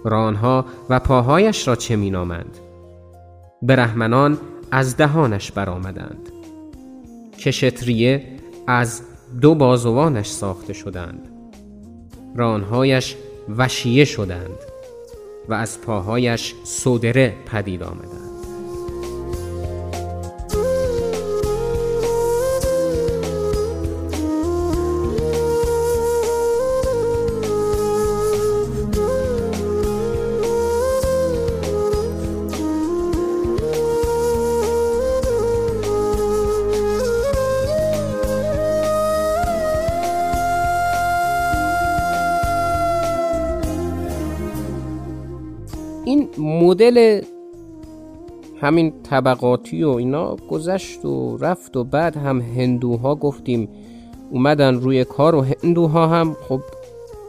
[0.03, 2.57] رانها و پاهایش را چه می نامند
[3.61, 4.37] برهمنان
[4.71, 6.29] از دهانش برآمدند.
[7.39, 8.27] کشتریه
[8.67, 9.01] از
[9.41, 11.29] دو بازوانش ساخته شدند.
[12.35, 13.15] رانهایش
[13.57, 14.59] وشیه شدند
[15.49, 18.18] و از پاهایش صدره پدید آمدند.
[46.79, 47.21] مدل
[48.61, 53.69] همین طبقاتی و اینا گذشت و رفت و بعد هم هندوها گفتیم
[54.31, 56.61] اومدن روی کار و هندوها هم خب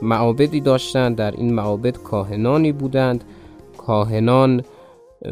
[0.02, 1.14] معابدی داشتن.
[1.14, 3.24] در این معابد کاهنانی بودند.
[3.78, 4.62] کاهنان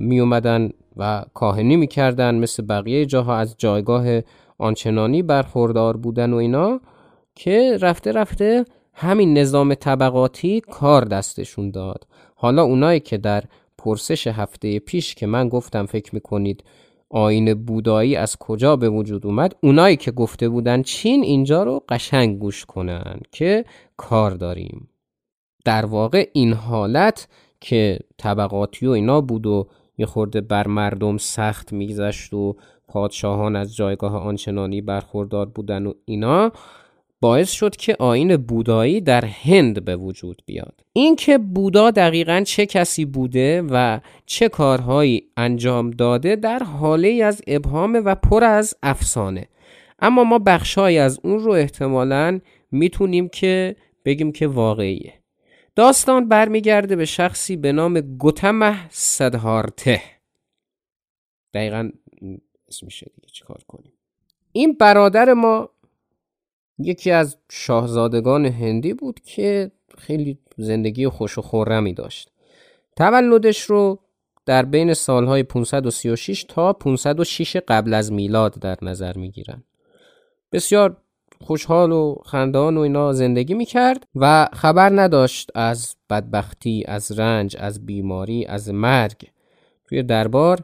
[0.01, 3.37] می اومدن و کاهنی می‌کردن مثل بقیه جاها.
[3.37, 4.21] از جایگاه
[4.59, 6.81] آنچنانی برخوردار بودن و اینا
[7.35, 12.07] که رفته رفته همین نظام طبقاتی کار دستشون داد.
[12.35, 13.45] حالا اونایی که در
[13.79, 16.65] پرسش هفته پیش که من گفتم فکر می‌کنید
[17.11, 22.39] آین بودایی از کجا به وجود اومد اونایی که گفته بودن چین اینجا رو قشنگ
[22.39, 23.65] گوش کنن که
[23.97, 24.89] کار داریم.
[25.65, 27.29] در واقع این حالت
[27.61, 32.57] که طبقاتی و اینا بود و یه خورده بر مردم سخت میگذشت و
[32.89, 36.53] پادشاهان از جایگاه آنچنانی برخوردار بودن و اینا
[37.21, 40.81] باعث شد که آین بودایی در هند به وجود بیاد.
[40.93, 48.03] اینکه بودا دقیقا چه کسی بوده و چه کارهایی انجام داده در حاله از ابهام
[48.05, 49.49] و پر از افسانه.
[49.99, 55.15] اما ما بخشهایی از اون رو احتمالا می‌تونیم که بگیم که واقعیه.
[55.77, 60.03] داستان برمیگرده به شخصی به نام گوتمه صدهارته.
[61.55, 61.91] دقیقا
[62.69, 63.93] اسمشه دیگه چیکار کنیم؟
[64.53, 65.71] این برادر ما
[66.79, 72.31] یکی از شاهزادگان هندی بود که خیلی زندگی خوش و خورمی داشت.
[72.97, 73.99] تولدش رو
[74.47, 79.63] در بین سالهای 536 تا 506 قبل از میلاد در نظر می گیرن.
[80.53, 80.97] بسیار
[81.41, 87.57] خوشحال و خندان و اینا زندگی می کرد و خبر نداشت از بدبختی، از رنج،
[87.61, 89.31] از بیماری، از مرگ.
[89.89, 90.61] توی دربار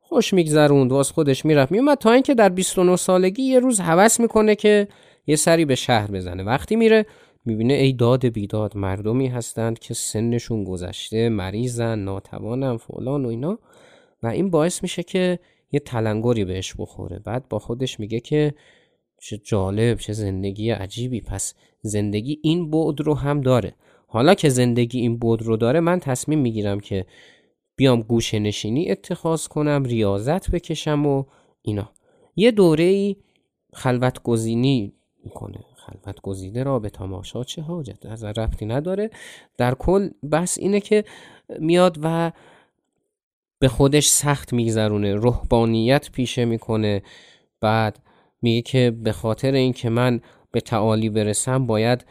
[0.00, 1.72] خوش میگذروند واس خودش می‌رفت.
[1.72, 4.88] میومد تا اینکه در 29 سالگی یه روز هوس می‌کنه که
[5.26, 6.42] یه سری به شهر بزنه.
[6.42, 7.06] وقتی میره
[7.44, 13.58] می‌بینه ای داد بیداد مردمی هستند که سنشون گذشته مریضن ناتوانن فلان و اینا.
[14.22, 15.38] و این باعث میشه که
[15.72, 17.18] یه تلنگری بهش بخوره.
[17.18, 18.54] بعد با خودش میگه که
[19.20, 21.20] چه جالب چه زندگی عجیبی.
[21.20, 23.74] پس زندگی این بعد رو هم داره.
[24.06, 27.06] حالا که زندگی این بعد رو داره من تصمیم می‌گیرم که
[27.76, 31.24] بیام گوشه نشینی اتخاذ کنم ریاضت بکشم و
[31.62, 31.92] اینا.
[32.36, 33.16] یه دوره ای
[33.74, 34.92] خلوت گزینی
[35.24, 35.58] می‌کنه.
[35.76, 39.10] خلوت گزیده را به تماشا چه حاجت؟ از رفتی نداره.
[39.58, 41.04] در کل بس اینه که
[41.58, 42.32] میاد و
[43.58, 45.14] به خودش سخت میگذرونه.
[45.14, 47.02] روحانیت پیشه می‌کنه.
[47.60, 47.98] بعد
[48.42, 50.20] میگه که به خاطر اینکه من
[50.52, 52.04] به تعالی برسم باید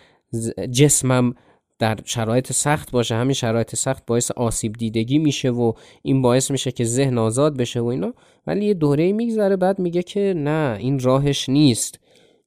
[0.71, 1.36] جسمم
[1.80, 3.15] در شرایط سخت باشه.
[3.15, 7.80] همین شرایط سخت باعث آسیب دیدگی میشه و این باعث میشه که ذهن آزاد بشه
[7.80, 8.13] و اینا.
[8.47, 12.00] ولی یه دوره میگذره بعد میگه که نه این راهش نیست.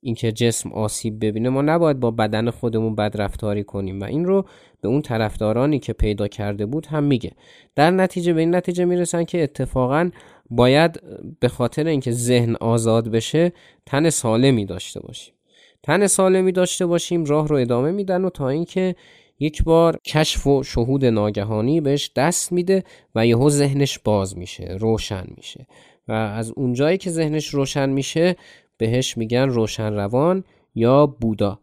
[0.04, 4.00] اینکه جسم آسیب ببینه ما نباید با بدن خودمون بد رفتاری کنیم.
[4.00, 4.44] و این رو
[4.80, 7.32] به اون طرفدارانی که پیدا کرده بود هم میگه.
[7.74, 10.10] در نتیجه به این نتیجه می‌رسن که اتفاقا
[10.50, 11.02] باید
[11.40, 13.52] به خاطر اینکه ذهن آزاد بشه
[13.86, 15.34] تن سالمی داشته باشیم.
[15.82, 18.94] تن سالمی داشته باشیم راه رو ادامه میدن و تا اینکه
[19.38, 25.24] یک بار کشف و شهود ناگهانی بهش دست میده و یهو ذهنش باز میشه روشن
[25.36, 25.66] میشه.
[26.08, 28.36] و از اونجایی که ذهنش روشن میشه
[28.77, 30.43] بهش میگن روشن روان
[30.75, 31.59] یا بودا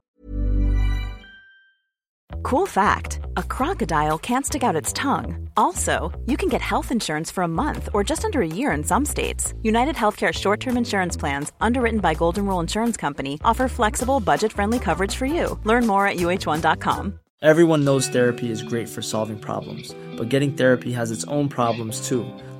[2.42, 5.48] Cool fact a crocodile can't stick out its tongue.
[5.56, 8.84] Also, you can get health insurance for a month or just under a year in
[8.84, 9.54] some states.
[9.62, 14.52] United Healthcare short term insurance plans, underwritten by Golden Rule Insurance Company, offer flexible, budget
[14.52, 15.58] friendly coverage for you.
[15.64, 17.18] Learn more at uh1.com.
[17.42, 22.08] Everyone knows therapy is great for solving problems, but getting therapy has its own problems
[22.08, 22.24] too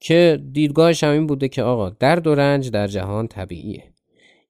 [0.00, 3.84] که دیدگاهش هم این بوده که آقا درد و رنج در جهان طبیعیه.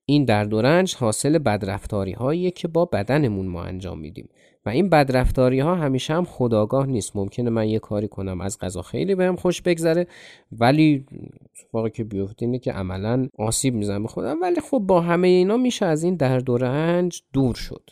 [0.05, 4.29] این درد و رنج حاصل بدرفتاری هاییه که با بدنمون ما انجام میدیم.
[4.67, 7.17] و این بدرفتاری ها همیشه هم خداگاه نیست.
[7.17, 10.07] ممکنه من یه کاری کنم از غذا خیلی بهم خوش بگذره
[10.53, 11.07] ولی
[11.45, 14.43] اتفاقی که بیفته اینه که عملا آسیب می‌زنم به خودم.
[14.43, 17.91] ولی خب با همه اینا میشه از این درد و رنج دور شد.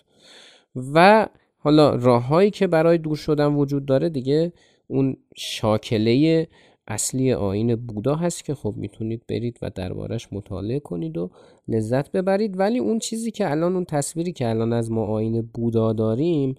[0.95, 1.27] و
[1.59, 4.53] حالا راههایی که برای دور شدن وجود داره دیگه
[4.87, 6.47] اون شاکله
[6.87, 11.31] اصلی آین بودا هست که خب می‌تونید برید و دربارش مطالعه کنید و
[11.69, 12.59] لذت ببرید.
[12.59, 16.55] ولی اون چیزی که الان اون تصویری که الان از ما آین بودا داریم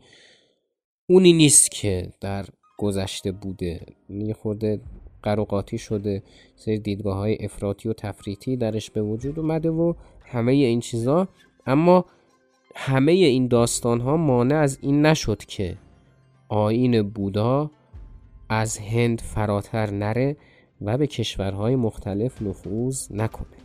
[1.10, 2.46] اونی نیست که در
[2.78, 3.82] گذشته بوده.
[4.10, 4.80] یه خورده
[5.78, 6.24] شده
[6.56, 9.94] سری دیدگاه های افراطی و تفریطی درش به وجود اومده و
[10.26, 11.28] همه این چیزا.
[11.66, 12.06] اما
[12.76, 15.78] همه این داستان ها مانع از این نشد که
[16.50, 17.72] آین بودا
[18.50, 20.38] از هند فراتر نره
[20.82, 23.58] و به کشورهای مختلف نفوذ نکنه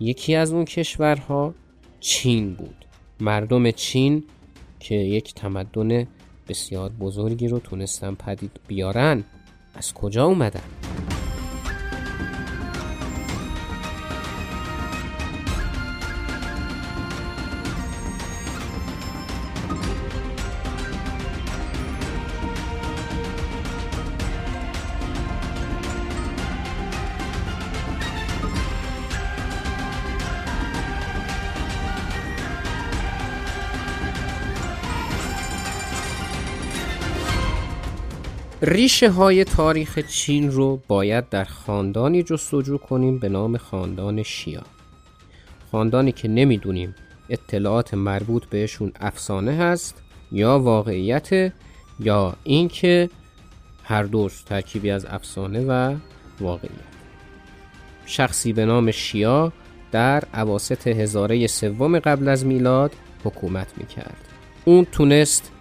[0.00, 1.54] یکی از اون کشورها
[2.00, 2.84] چین بود
[3.20, 4.24] مردم چین
[4.80, 6.06] که یک تمدن
[6.48, 9.24] بسیار بزرگی رو تونستن پدید بیارن
[9.74, 10.62] از کجا اومدن؟
[38.64, 44.62] ریشه های تاریخ چین رو باید در خاندانی جستجو کنیم به نام خاندان شیا.
[45.72, 46.94] خاندانی که نمی‌دونیم
[47.28, 50.02] اطلاعات مربوط بهشون افسانه هست
[50.32, 51.52] یا واقعیت
[52.00, 53.10] یا اینکه
[53.84, 55.96] هر دوش ترکیبی از افسانه و
[56.40, 56.92] واقعیت.
[58.06, 59.52] شخصی به نام شیا
[59.92, 62.92] در عواست هزاره سوم قبل از میلاد
[63.24, 64.28] حکومت می‌کرد.
[64.64, 65.51] اون تونست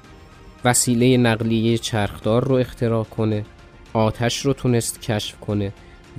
[0.66, 3.46] وسیله نقلیه چرخدار رو اختراع کنه
[3.94, 5.74] آتش رو تونست کشف کنه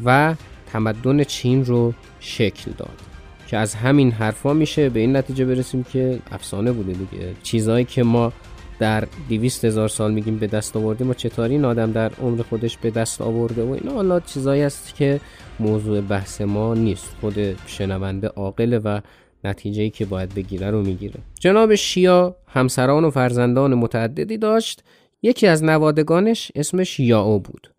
[0.04, 0.34] و
[0.72, 3.00] تمدن چین رو شکل داد
[3.46, 7.34] که از همین حرفا میشه به این نتیجه برسیم که افسانه بوده دیگه.
[7.42, 8.32] چیزهایی که ما
[8.78, 12.76] در دیویست هزار سال میگیم به دست آوردیم و چطوری این آدم در عمر خودش
[12.76, 15.20] به دست آورده و اینا حالا چیزایی است که
[15.60, 17.16] موضوع بحث ما نیست.
[17.20, 19.00] خود شنونده عاقله و
[19.44, 21.20] نتیجه که باید بگیره رو می‌گیره.
[21.40, 24.84] جناب شیا همسران و فرزندان متعددی داشت.
[25.22, 27.74] یکی از نوادگانش اسمش یاو بود.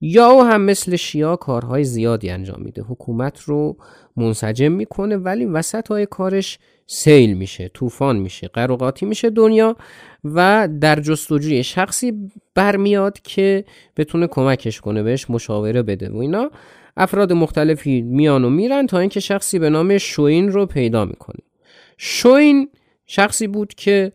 [0.00, 2.82] یاو هم مثل شیا کارهای زیادی انجام میده.
[2.82, 3.76] حکومت رو
[4.16, 9.76] منسجم می‌کنه ولی وسط های کارش سیل میشه طوفان میشه قراقاتی میشه دنیا
[10.24, 13.64] و در جستجوی شخصی برمیاد که
[13.96, 16.50] بتونه کمکش کنه بهش مشاوره بده و اینا.
[16.98, 21.40] افراد مختلفی میان و میرن تا اینکه شخصی به نام شوین رو پیدا می‌کنه.
[21.96, 22.68] شوین
[23.06, 24.12] شخصی بود که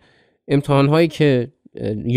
[0.47, 1.51] امتحانهایی که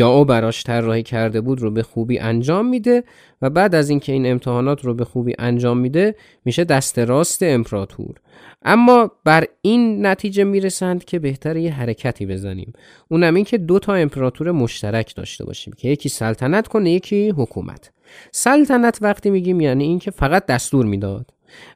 [0.03, 3.05] او براش طراحی کرده بود رو به خوبی انجام میده
[3.43, 6.15] و بعد از اینکه این امتحانات رو به خوبی انجام میده
[6.45, 8.15] میشه دست راست امپراتور.
[8.63, 12.73] اما بر این نتیجه می‌رسند که بهتر یه حرکتی بزنیم.
[13.09, 17.93] اونم این که دو تا امپراتور مشترک داشته باشیم که یکی سلطنت کنه یکی حکومت.
[18.31, 21.31] سلطنت وقتی میگیم یعنی اینکه فقط دستور می‌داد.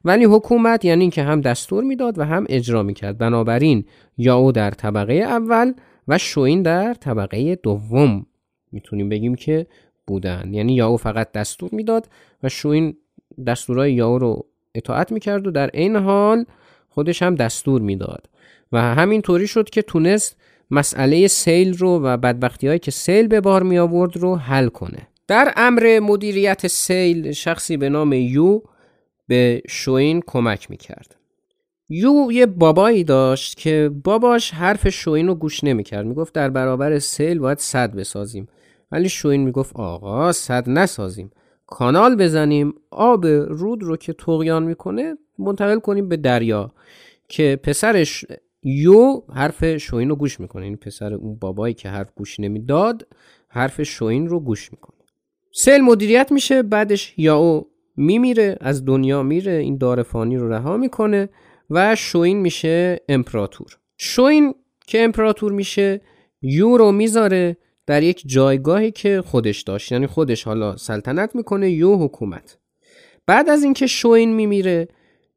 [0.05, 3.17] ولی حکومت یعنی اینکه هم دستور می‌داد و هم اجرا می‌کرد.
[3.17, 3.85] بنابراین
[4.17, 5.73] یا در طبقه اول
[6.07, 8.25] و شوین در طبقه دوم
[8.71, 9.67] می‌تونیم بگیم که
[10.07, 10.53] بودن.
[10.53, 12.09] یعنی یاو فقط دستور می‌داد
[12.43, 12.97] و شوین
[13.47, 16.45] دستورهای یاو رو اطاعت می‌کرد و در این حال
[16.89, 18.29] خودش هم دستور می‌داد.
[18.71, 20.37] و همین طوری شد که تونست
[20.71, 25.07] مسئله سیل رو و بدبختی هایی که سیل به بار می آورد رو حل کنه.
[25.31, 28.61] در امر مدیریت سیل شخصی به نام یو
[29.27, 31.15] به شوین کمک می‌کرد.
[31.89, 36.05] یو یه بابایی داشت که باباش حرف شوین رو گوش نمی‌کرد.
[36.05, 38.47] می‌گفت در برابر سیل باید صد بسازیم.
[38.91, 41.31] ولی شوین می‌گفت آقا صد نسازیم.
[41.67, 46.71] کانال بزنیم آب رود رو که تغیان می‌کنه منتقل کنیم به دریا.
[47.27, 48.25] که پسرش
[48.63, 50.65] یو حرف شوین رو گوش می‌کنه.
[50.65, 53.07] این پسر اون بابایی که حرف گوش نمی‌داد
[53.47, 55.00] حرف شوین رو گوش می‌کنه.
[55.53, 61.29] سیل مدیریت میشه بعدش یاو میمیره از دنیا میره این دار فانی رو رها می‌کنه
[61.69, 63.77] و شوین میشه امپراتور.
[63.97, 64.53] شوین
[64.87, 66.01] که امپراتور میشه
[66.41, 69.91] یو رو می‌ذاره در یک جایگاهی که خودش داشت.
[69.91, 72.57] یعنی خودش حالا سلطنت می‌کنه یو حکومت.
[73.27, 74.87] بعد از اینکه شوین میمیره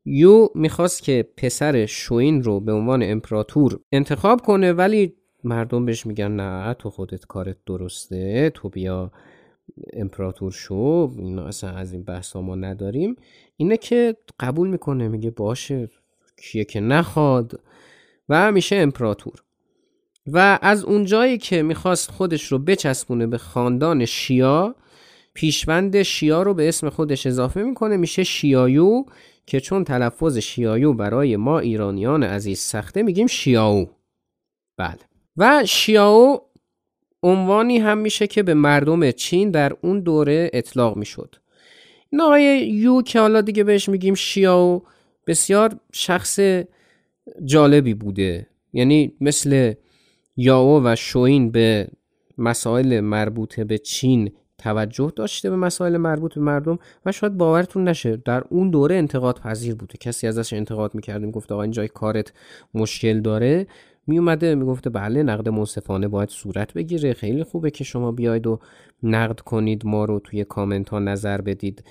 [0.04, 6.32] یو می‌خواست که پسر شوین رو به عنوان امپراتور انتخاب کنه ولی مردم بهش میگن
[6.32, 9.12] نه تو خودت کارت درسته تو بیا
[9.92, 13.16] امپراتور شو اینا اصلا از این بحث ما نداریم.
[13.56, 15.88] اینه که قبول می‌کنه میگه باشه
[16.42, 17.60] کیه که نخواد.
[18.28, 19.42] و میشه امپراتور.
[20.26, 24.74] و از اونجایی که می‌خواست خودش رو بچسبونه به خاندان شیا
[25.34, 29.04] پیشوند شیا رو به اسم خودش اضافه می‌کنه میشه شیایو
[29.46, 33.88] که چون تلفظ شیایو برای ما ایرانیان عزیز سخته میگیم شیاو.
[34.76, 34.98] بله.
[35.36, 36.40] و شیاو
[37.24, 41.34] عنوانی هم میشه که به مردم چین در اون دوره اطلاق می‌شد.
[42.10, 44.82] این آقای یو که حالا دیگه بهش میگیم شیاو
[45.26, 46.40] بسیار شخص
[47.44, 48.46] جالبی بوده.
[48.72, 49.74] یعنی مثل
[50.36, 51.88] یاو و شوین به
[52.38, 58.16] مسائل مربوط به چین توجه داشته به مسائل مربوط به مردم و شاید باورتون نشه
[58.16, 59.98] در اون دوره انتقاد پذیر بوده.
[59.98, 62.32] کسی ازش انتقاد می‌کردیم گفت آقا این جای کارت
[62.74, 63.66] مشکل داره.
[64.06, 67.12] می اومده می‌گفته بله نقد منصفانه باید صورت بگیره.
[67.12, 68.58] خیلی خوبه که شما بیاید و
[69.02, 71.84] نقد کنید ما رو توی کامنت ها نظر بدید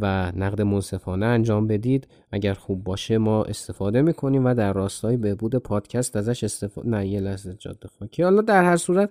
[0.00, 2.08] و نقد منصفانه انجام بدید.
[2.32, 7.20] اگر خوب باشه ما استفاده می‌کنیم و در راستای بهبود پادکست ازش استفاده نه یه
[7.20, 9.10] لحظه جاده خاکی حالا در هر صورت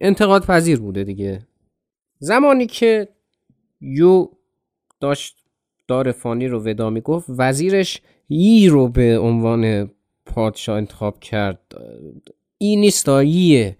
[0.00, 1.46] انتقاد پذیر بوده دیگه.
[2.18, 3.08] زمانی که
[3.80, 4.28] یو
[5.00, 5.36] داشت
[5.88, 9.90] دار فانی رو ودا می‌گفت وزیرش یی رو به عنوان
[10.34, 11.60] پادشاه انتخاب کرد.
[12.58, 13.76] این نیست یه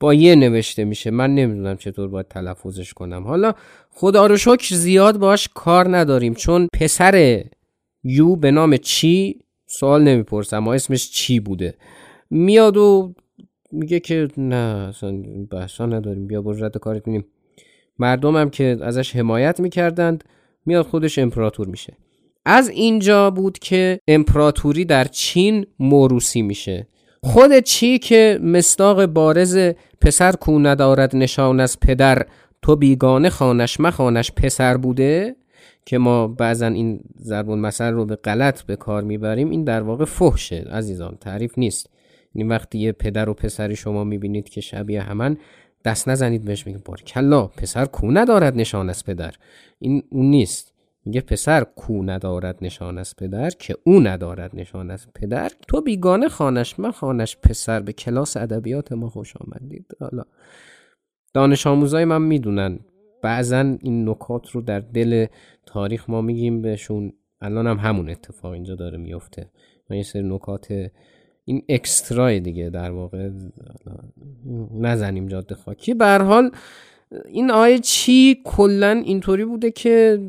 [0.00, 1.10] با یه نوشته میشه.
[1.10, 3.24] من نمی‌دونم چطور باید تلفظش کنم.
[3.24, 3.52] حالا
[3.90, 6.34] خدا رو شکر زیاد باش کار نداریم.
[6.34, 7.44] چون پسر
[8.04, 10.56] یو به نام چی؟ سوال نمی‌پرسم.
[10.56, 11.74] اما اسمش چی بوده؟
[12.30, 13.14] میاد و
[13.72, 16.26] میگه که نه اصلا بحثا نداریم.
[16.26, 17.24] بیا برو رد کارت مردم
[17.98, 20.24] مردمم که ازش حمایت می‌کردند
[20.66, 21.96] میاد خودش امپراتور میشه.
[22.46, 26.86] از اینجا بود که امپراتوری در چین موروسی میشه.
[27.22, 29.58] خود چی که مستاق بارز
[30.00, 32.26] پسر کو ندارد نشان از پدر
[32.62, 35.36] تو بیگانه خانش مخانش پسر بوده؟
[35.86, 40.04] که ما بعضا این ضرب المثل رو به غلط به کار می‌بریم این در واقع
[40.04, 41.90] فحشه عزیزان تعریف نیست.
[42.34, 45.36] این وقتی یه پدر و پسری شما می‌بینید که شبیه همان
[45.84, 49.34] دست نزنید بهش میگه بار کلا پسر کو ندارد نشان از پدر.
[49.78, 50.73] این اون نیست.
[51.04, 55.50] میگه پسر کو ندارد نشان از پدر که او ندارد نشان از پدر.
[55.68, 59.86] تو بیگانه خانش من خانش پسر به کلاس ادبیات ما خوش آمدید.
[60.00, 60.22] حالا
[61.34, 62.78] دانش آموزای من می‌دونن.
[63.22, 65.26] بعضا این نکات رو در دل
[65.66, 67.12] تاریخ ما میگیم بهشون.
[67.40, 69.50] الان هم همون اتفاق اینجا داره میفته
[69.90, 70.90] من یه سری نکات
[71.44, 73.30] این اکسترای دیگه در واقع.
[74.74, 75.94] نزنیم جاده خاکی.
[75.94, 76.50] به حال
[77.28, 80.20] این آیه چی کلا اینطوری بوده که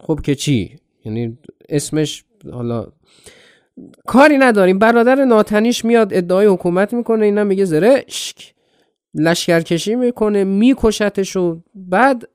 [0.00, 2.86] خب که چی؟ یعنی اسمش حالا
[4.06, 4.78] کاری نداریم.
[4.78, 8.54] برادر ناتنیش میاد ادعای حکومت می‌کنه اینا میگه زرشک.
[9.14, 12.28] لشکرکشی می‌کنه میکشتش و بعد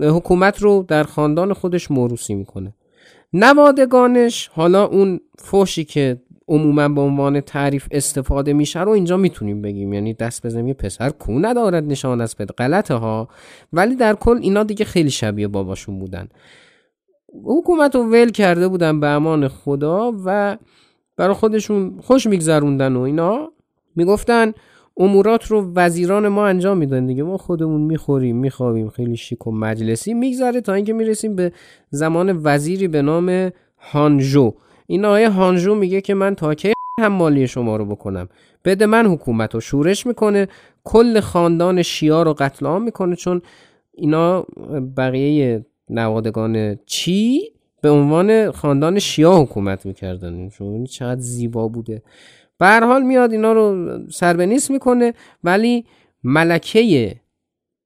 [0.00, 2.74] حکومت رو در خاندان خودش موروسی می‌کنه.
[3.32, 9.92] نوادگانش حالا اون فوشی که عموما به عنوان تعریف استفاده میشه رو اینجا می‌تونیم بگیم.
[9.92, 13.28] یعنی دست بزنیم یه پسر کو ندارد نشان از پد غلطه ها
[13.72, 16.28] ولی در کل اینا دیگه خیلی شبیه باباشون بودن.
[17.44, 20.56] حکومت رو ول کرده بودن به امان خدا و
[21.16, 23.52] برای خودشون خوش میگذروندن و اینا.
[23.96, 24.52] می‌گفتن
[24.96, 27.22] امورات رو وزیران ما انجام میدن دیگه.
[27.22, 31.52] ما خودمون می‌خوریم میخوابیم خیلی شیک و مجلسی میگذره تا اینکه می‌رسیم به
[31.90, 34.52] زمان وزیری به نام هانجو.
[34.86, 38.28] این آیه هانجو میگه که من تا کی هم مالی شما رو بکنم.
[38.64, 40.48] بده من حکومت رو شورش می‌کنه
[40.84, 43.42] کل خاندان شیا رو قتل عام می‌کنه چون
[43.92, 44.46] اینا
[44.96, 47.42] بقیه نوادگان چی
[47.80, 50.48] به عنوان خاندان شیا حکومت می‌کردن.
[50.48, 52.02] چون چقدر زیبا بوده.
[52.58, 55.14] به حال میاد اینا رو سربنیس می‌کنه
[55.44, 55.84] ولی
[56.24, 57.14] ملکه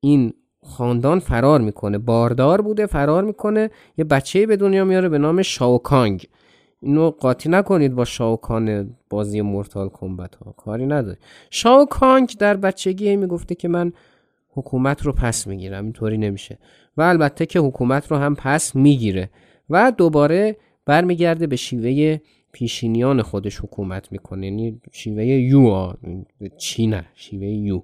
[0.01, 0.33] این
[0.63, 1.99] خاندان فرار می‌کنه.
[1.99, 3.71] باردار بوده فرار می‌کنه.
[3.99, 6.27] یه بچه به دنیا میاره به نام شاوکانگ
[6.83, 10.53] اینو قاطی نکنید با شاوکان بازی مورتال کمبت ها.
[10.53, 11.19] کاری نداره.
[11.51, 13.93] شاوکانگ در بچگی می‌گفته که من
[14.51, 15.85] حکومت رو پس می‌گیرم.
[15.85, 16.59] اینطوری نمیشه.
[16.97, 19.31] و البته که حکومت رو هم پس می‌گیره.
[19.71, 20.57] و دوباره
[20.87, 22.21] برمیگرده به شیوه
[22.53, 24.47] پیشینیان خودش حکومت می‌کنه.
[24.47, 25.93] یعنی شیوه یو
[26.59, 27.83] چی نه شیوه یو.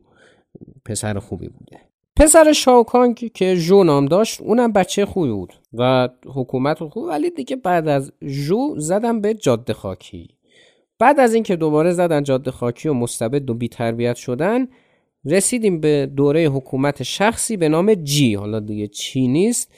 [0.84, 1.86] پسر خوبی بوده.
[2.16, 7.56] پسر شاوکانگ که جو نام داشت اونم بچه خوبی بود و حکومت خوب ولی دیگه
[7.56, 8.12] بعد از
[8.46, 10.28] جو زدم به جاده خاکی.
[10.98, 14.68] بعد از اینکه دوباره زدن جاده خاکی و مستبد و بیتربیت شدن
[15.24, 19.72] رسیدیم به دوره حکومت شخصی به نام جی حالا دیگه چی نیست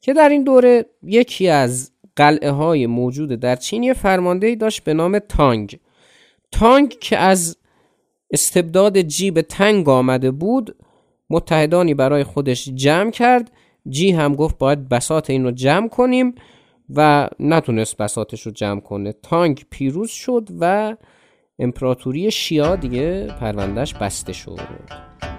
[0.00, 4.94] که در این دوره یکی از قلعه های موجود در چین یه فرمانده داشت به
[4.94, 5.78] نام تانگ.
[6.52, 7.56] تانگ که از
[8.30, 10.76] استبداد جی به تنگ آمده بود
[11.32, 13.50] متحدانی برای خودش جمع کرد.
[13.88, 16.34] جی هم گفت باید بسات این رو جمع کنیم
[16.94, 19.12] و نتونست بساتش رو جمع کنه.
[19.12, 20.96] تانگ پیروز شد و
[21.58, 25.31] امپراتوری شیا دیگه پروندهش بسته شد.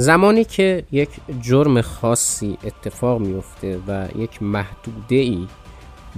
[0.00, 1.08] زمانی که یک
[1.42, 5.46] جرم خاصی اتفاق میفته و یک محدوده ای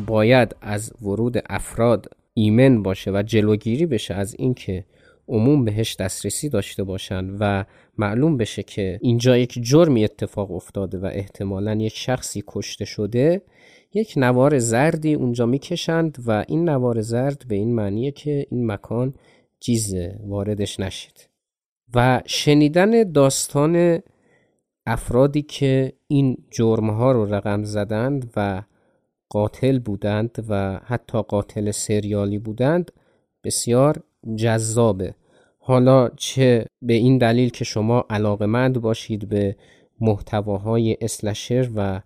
[0.06, 4.84] باید از ورود افراد ایمن باشه و جلوگیری بشه از اینکه
[5.28, 7.64] عموم بهش دسترسی داشته باشن و
[7.98, 13.42] معلوم بشه که اینجا یک جرمی اتفاق افتاده و احتمالا یک شخصی کشته شده
[13.94, 19.14] یک نوار زردی اونجا می‌کشند و این نوار زرد به این معنیه که این مکان
[19.60, 21.31] چیزه واردش نشید.
[21.94, 24.02] و شنیدن داستان
[24.86, 28.62] افرادی که این جرمها رو رقم زدند و
[29.28, 32.90] قاتل بودند و حتی قاتل سریالی بودند
[33.44, 34.02] بسیار
[34.36, 35.14] جذابه.
[35.58, 39.56] حالا چه به این دلیل که شما علاقمند باشید به
[40.00, 42.00] محتواهای اسلشر و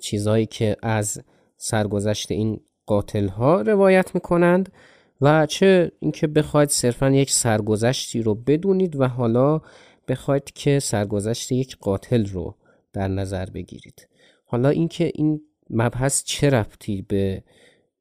[0.00, 1.22] چیزهایی که از
[1.56, 4.72] سرگذشت این قاتل ها روایت می‌کنند
[5.20, 9.60] و چه اینکه بخواید صرفا یک سرگذشتی رو بدونید و حالا
[10.08, 12.54] بخواید که سرگذشت یک قاتل رو
[12.92, 14.08] در نظر بگیرید.
[14.44, 15.40] حالا اینکه این
[15.70, 17.42] مبحث چه ربطی به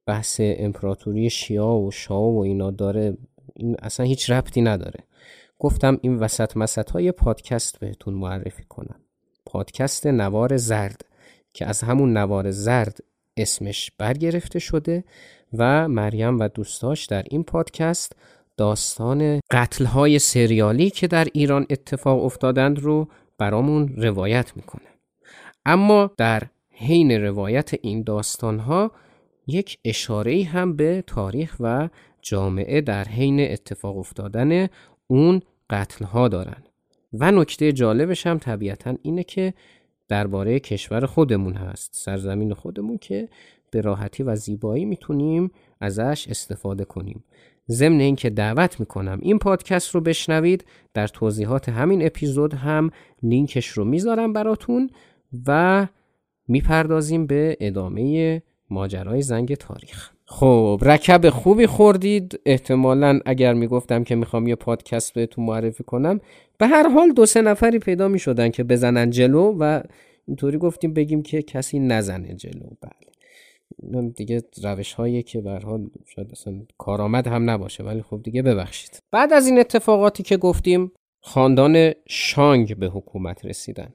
[0.05, 3.18] بحث امپراتوری شیا و شاه و اینا داره
[3.53, 4.99] این اصلا هیچ ربطی نداره.
[5.59, 8.99] گفتم این وسط مسط های پادکست بهتون معرفی کنم.
[9.45, 11.01] پادکست نوار زرد
[11.53, 12.99] که از همون نوار زرد
[13.38, 15.03] اسمش برگرفته شده
[15.54, 18.16] و مریم و دوستاش در این پادکست
[18.58, 24.88] داستان قتل های سریالی که در ایران اتفاق افتادند رو برامون روایت می‌کنه.
[25.66, 28.91] اما در حین روایت این داستان ها
[29.48, 31.89] یک اشاره هم به تاریخ و
[32.22, 34.68] جامعه در حین اتفاق افتادن
[35.08, 36.64] اون قتل ها دارن.
[37.14, 39.54] و نکته جالبش هم طبیعتا اینه که
[40.08, 43.30] درباره کشور خودمون هست سرزمین خودمون که
[43.76, 45.51] به راحتی و زیبایی می‌تونیم
[45.82, 47.23] ازش استفاده کنیم.
[47.69, 52.89] ضمن اینکه دعوت می‌کنم این پادکست رو بشنوید در توضیحات همین اپیزود هم
[53.23, 54.89] لینکش رو می‌ذارم براتون
[55.47, 55.88] و
[56.47, 60.11] می‌پردازیم به ادامه ماجرای زنگ تاریخ.
[60.26, 62.39] خب رکب خوبی خوردید.
[62.45, 66.19] احتمالا اگر می‌گفتم که می‌خوام یه پادکست بهتون معرفی کنم
[66.57, 69.82] به هر حال دو سه نفری پیدا می‌شدن که بزنن جلو و
[70.28, 72.69] اینطوری گفتیم بگیم که کسی نزنه جلو.
[72.82, 73.14] بله.
[74.16, 78.99] دیگه روش هایی که به حال شاید اصلا کارآمد هم نباشه ولی خب دیگه ببخشید.
[79.11, 80.91] بعد از این اتفاقاتی که گفتیم
[81.22, 83.93] خاندان شانگ به حکومت رسیدن.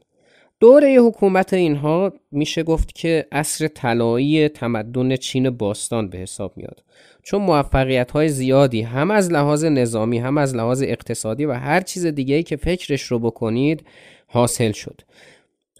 [0.61, 6.85] دوره حکومت اینها میشه گفت که عصر طلایی تمدن چین باستان به حساب میاد.
[7.23, 12.07] چون موفقیت های زیادی هم از لحاظ نظامی هم از لحاظ اقتصادی و هر چیز
[12.07, 13.85] دیگه که فکرش رو بکنید
[14.27, 15.01] حاصل شد.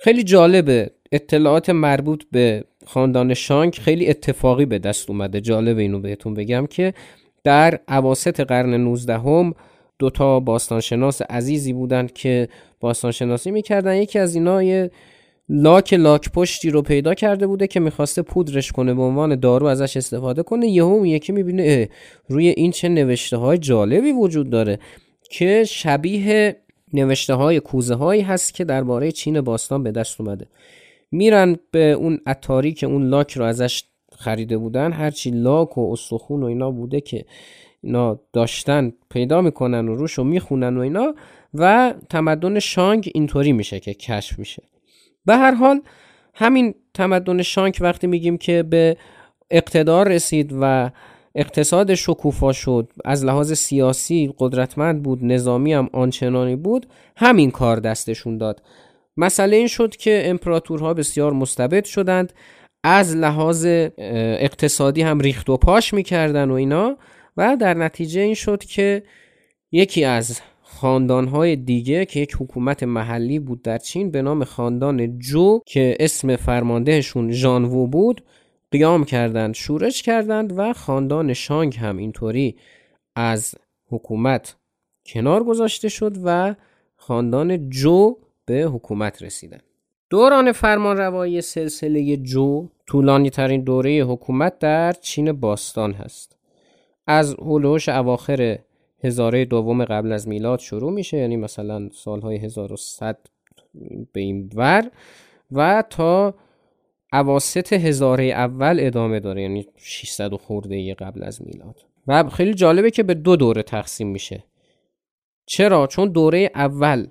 [0.01, 5.41] خیلی جالبه اطلاعات مربوط به خاندان شانک خیلی اتفاقی به دست اومده.
[5.41, 6.95] جالب اینو بهتون بگم که
[7.45, 9.55] در عواست قرن 19 هم
[9.99, 12.49] دوتا باستانشناس عزیزی بودند که
[12.81, 13.97] باستانشناسی می‌کردن.
[13.97, 14.91] یکی از اینا یه
[15.49, 18.95] لاک لاک پشتی رو پیدا کرده بوده که می‌خواسته پودرش کنه.
[18.95, 20.69] به عنوان دارو ازش استفاده کنه.
[20.69, 21.89] یهو یکی می‌بینه
[22.29, 24.79] روی این چه نوشته های جالبی وجود داره
[25.31, 26.57] که شبیه
[26.93, 30.47] نوشته های کوزه هایی هست که درباره چین باستان به دست اومده.
[31.11, 33.85] میرن به اون اتاری که اون لاک رو ازش
[34.19, 34.93] خریده بودن.
[34.93, 37.25] هرچی لاک و استخون و اینا بوده که
[37.83, 41.15] اینا داشتن پیدا می‌کنن و روش رو می‌خونن و اینا
[41.55, 44.63] و تمدن شانگ اینطوری میشه که کشف میشه.
[45.25, 45.81] به هر حال
[46.35, 48.97] همین تمدن شانگ وقتی میگیم که به
[49.51, 50.91] اقتدار رسید و
[51.35, 56.87] اقتصاد شکوفا شد از لحاظ سیاسی قدرتمند بود نظامی هم آنچنانی بود
[57.17, 58.63] همین کار دستشون داد.
[59.21, 62.33] مسئله این شد که امپراتورها بسیار مستبد شدند
[62.85, 63.67] از لحاظ
[64.39, 66.97] اقتصادی هم ریخت و پاش می‌کردن و اینا
[67.37, 69.03] و در نتیجه این شد که
[69.73, 75.61] یکی از خاندانهای دیگه که یک حکومت محلی بود در چین به نام خاندان جو
[75.67, 78.25] که اسم فرماندهشون ژانوو بود
[78.71, 82.57] قیام کردند شورش کردند و خاندان شانگ هم اینطوری
[83.17, 83.55] از
[83.91, 84.57] حکومت
[85.07, 86.55] کنار گذاشته شد و
[86.97, 88.17] خاندان جو
[88.51, 89.63] به حکومت رسیدند
[90.11, 96.37] دوران فرمان روایی سلسله جو طولانی ترین دوره حکومت در چین باستان هست.
[97.07, 98.59] از هلوش اواخر
[99.05, 103.19] هزاره دوم قبل از میلاد شروع میشه یعنی مثلا سالهای 1100
[104.13, 104.91] به این ور
[105.53, 106.35] و تا
[107.13, 111.77] اواسط هزاره اول ادامه داره یعنی 600 خورده قبل از میلاد.
[112.07, 114.45] و خیلی جالبه که به دو دوره تقسیم میشه.
[115.47, 117.07] چرا؟ چون دوره اول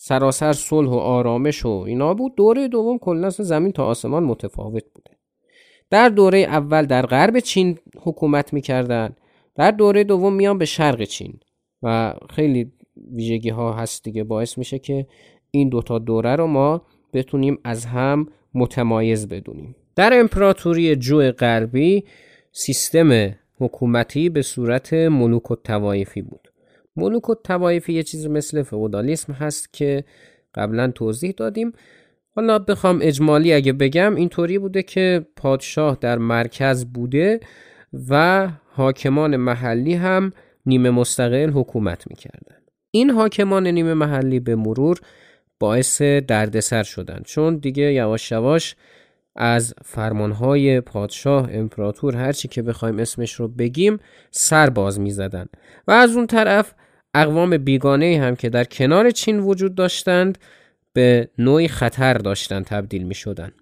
[0.00, 2.34] سراسر صلح و آرامش و اینا بود.
[2.34, 5.10] دوره دوم کلا زمین تا آسمان متفاوت بوده.
[5.90, 9.16] در دوره اول در غرب چین حکومت می‌کردن.
[9.54, 11.40] در دوره دوم میان به شرق چین.
[11.82, 12.72] و خیلی
[13.12, 15.06] ویژگی ها هست دیگه باعث میشه که
[15.50, 16.82] این دوتا دوره رو ما
[17.12, 19.76] بتونیم از هم متمایز بدونیم.
[19.96, 22.04] در امپراتوری جو غربی
[22.52, 26.47] سیستم حکومتی به صورت ملوک و توایفی بود.
[26.98, 30.04] ملوک و توایفی یه چیز مثل فودالیسم هست که
[30.54, 31.72] قبلا توضیح دادیم
[32.36, 37.40] حالا بخوام اجمالی اگه بگم اینطوری بوده که پادشاه در مرکز بوده
[38.08, 40.32] و حاکمان محلی هم
[40.66, 42.56] نیمه مستقل حکومت می‌کردن
[42.90, 45.00] این حاکمان نیمه محلی به مرور
[45.58, 48.76] باعث دردسر شدن چون دیگه یواش یواش
[49.36, 53.98] از فرمانهای پادشاه امپراتور هرچی که بخوایم اسمش رو بگیم
[54.30, 55.46] سر باز می زدن.
[55.88, 56.74] و از اون طرف
[57.14, 60.38] اقوام بیگانه هم که در کنار چین وجود داشتند
[60.92, 63.52] به نوعی خطر داشتن تبدیل می شدن.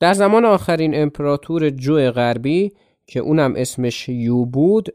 [0.00, 2.72] در زمان آخرین امپراتور جو غربی
[3.06, 4.88] که اونم اسمش یو بود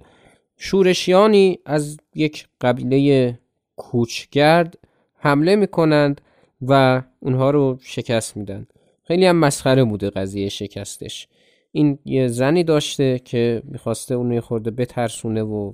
[0.58, 3.40] شورشیانی از یک قبیله
[3.76, 4.78] کوچگرد
[5.18, 6.22] حمله می کنند
[6.62, 8.68] و اونها رو شکست میدن.
[9.04, 11.28] خیلی هم مسخره بوده قضیه شکستش.
[11.72, 15.74] این یه زنی داشته که می‌خواسته اونو خورده بترسونه و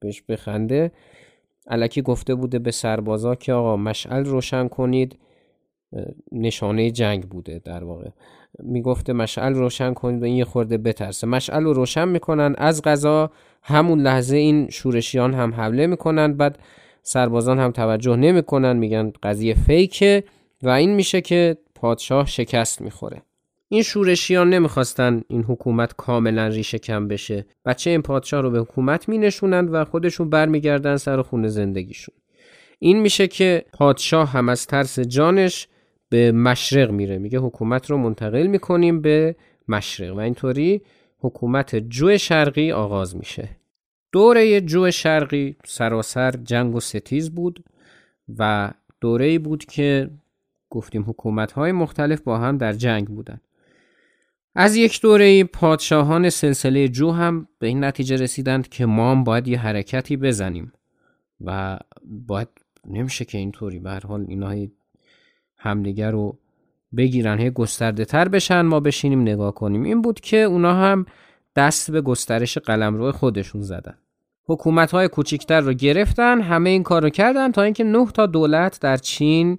[0.00, 0.92] بهش بخنده.
[1.66, 5.18] علکی گفته بوده به سربازا که آقا مشعل روشن کنید
[6.32, 8.08] نشانه جنگ بوده در واقع.
[8.58, 11.26] می‌گفته مشعل روشن کنید و این یه خورده بترسه.
[11.26, 13.30] مشعل رو روشن می‌کنن از غذا
[13.62, 16.58] همون لحظه این شورشیان هم حمله می‌کنن بعد
[17.02, 20.24] سربازان هم توجه نمی‌کنن میگن قضیه فیکه
[20.62, 23.22] و این میشه که پادشاه شکست می‌خوره.
[23.74, 27.46] این شورشیان نمی‌خواستن این حکومت کاملا ریشه کم بشه.
[27.64, 32.14] بچه این پادشاه رو به حکومت مینشونند و خودشون برمیگردن سر خونه زندگیشون.
[32.78, 35.68] این میشه که پادشاه هم از ترس جانش
[36.08, 37.18] به مشرق میره.
[37.18, 39.36] میگه حکومت رو منتقل می‌کنیم به
[39.68, 40.82] مشرق و اینطوری
[41.18, 43.48] حکومت جو شرقی آغاز میشه.
[44.12, 47.64] دوره جو شرقی سراسر جنگ و ستیز بود
[48.38, 48.70] و
[49.00, 50.10] دوره بود که
[50.70, 53.40] گفتیم حکومت های مختلف با هم در جنگ بودن.
[54.54, 59.48] از یک دوره پادشاهان سلسله جو هم به این نتیجه رسیدند که ما هم باید
[59.48, 60.72] یه حرکتی بزنیم
[61.40, 62.48] و باید
[62.86, 63.78] نمیشه که اینطوری.
[63.78, 64.66] به هر حال اینا
[65.56, 66.38] همدیگر رو
[66.96, 69.82] بگیرن هی گسترده تر بشن ما بشینیم نگاه کنیم.
[69.82, 71.06] این بود که اونا هم
[71.56, 73.98] دست به گسترش قلمرو خودشون زدن.
[74.46, 78.80] حکومت های کوچیکتر رو گرفتن همه این کار رو کردن تا اینکه نه تا دولت
[78.80, 79.58] در چین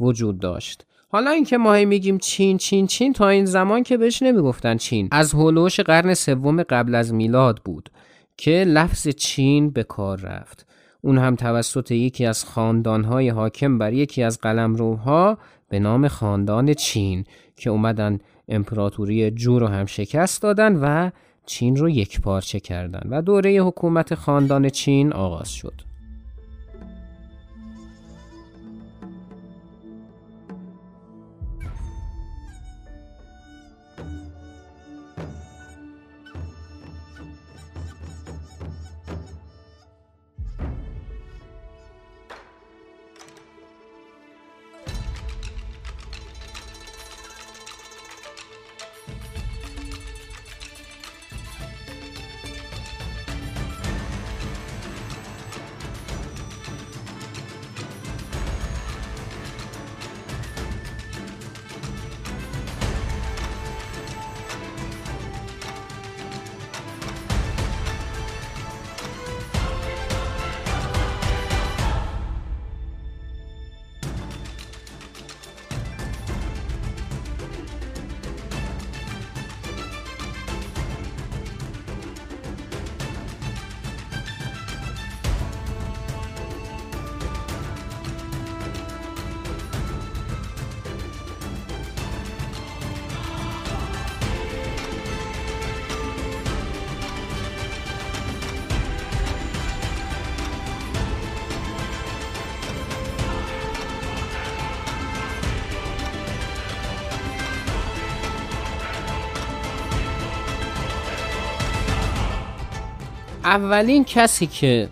[0.00, 0.86] وجود داشت.
[1.10, 5.32] حالا اینکه ما میگیم چین چین چین تا این زمان که بهش نمی‌گفتن چین از
[5.32, 7.90] هولوش قرن سوم قبل از میلاد بود
[8.36, 10.66] که لفظ چین به کار رفت
[11.00, 15.38] اون هم توسط یکی از خاندانهای حاکم بر یکی از قلمروها
[15.68, 17.24] به نام خاندان چین
[17.56, 21.10] که اومدن امپراتوری جو رو هم شکست دادن و
[21.46, 25.87] چین رو یک پارچه کردن و دوره حکومت خاندان چین آغاز شد.
[113.48, 114.88] اولین کسی که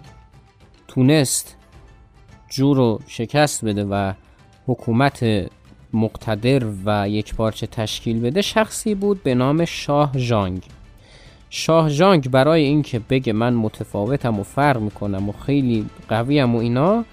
[0.88, 1.56] تونست
[2.50, 4.12] جو رو شکست بده و
[4.66, 5.24] حکومت
[5.92, 10.62] مقتدر و یک پارچه تشکیل بده شخصی بود به نام شاه جانگ.
[11.50, 17.04] شاه جانگ برای اینکه بگه من متفاوتم و فرق می‌کنم و خیلی قویم و اینا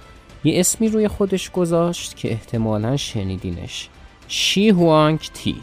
[0.44, 3.90] یه اسمی روی خودش گذاشت که احتمالا شنیدینش.
[4.28, 5.56] شی هوانگ تی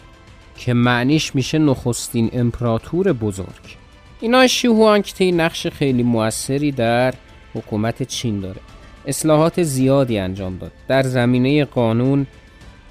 [0.56, 3.79] که معنیش میشه نخستین امپراتور بزرگ.
[4.20, 7.14] اینا شی هوانگ تی نقش خیلی موثری در
[7.54, 8.60] حکومت چین داره.
[9.06, 10.72] اصلاحات زیادی انجام داد.
[10.88, 12.26] در زمینه قانون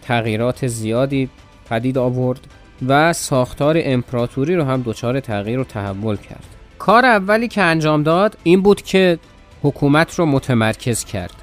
[0.02, 1.30] تغییرات زیادی
[1.70, 2.40] پدید آورد
[2.88, 6.46] و ساختار امپراتوری رو هم دچار تغییر و تحول کرد.
[6.80, 9.20] کار اولی که انجام داد این بود که
[9.64, 11.34] حکومت رو متمرکز کرد.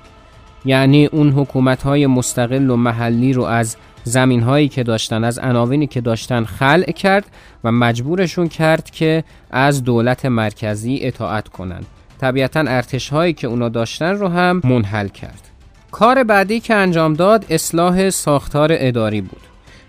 [0.65, 3.77] یعنی اون حکومت های مستقل و محلی رو از
[4.09, 7.27] زمین هایی که داشتن از عناوینی که داشتن خلع کرد
[7.65, 11.87] و مجبورشون کرد که از دولت مرکزی اطاعت کنند
[12.21, 15.51] طبیعتا ارتش هایی که اونا داشتن رو هم منحل کرد.
[15.91, 19.41] کار بعدی که انجام داد اصلاح ساختار اداری بود.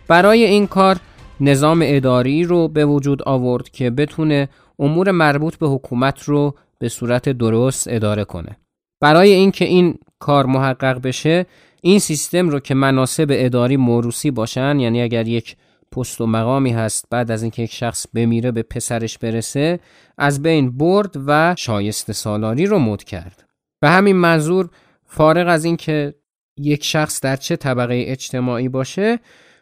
[0.07, 0.97] برای این کار
[1.39, 4.49] نظام اداری رو به وجود آورد که بتونه
[4.79, 8.57] امور مربوط به حکومت رو به صورت درست اداره کنه.
[9.01, 11.45] برای اینکه این کار محقق بشه
[11.81, 15.55] این سیستم رو که مناسب اداری موروسی باشن یعنی اگر یک
[15.91, 19.79] پست و مقامی هست بعد از اینکه یک شخص بمیره به پسرش برسه
[20.17, 23.45] از بین برد و شایسته سالاری رو مد کرد.
[23.79, 24.69] به همین منظور
[25.05, 26.15] فارغ از اینکه
[26.57, 29.19] یک شخص در چه طبقه اجتماعی باشه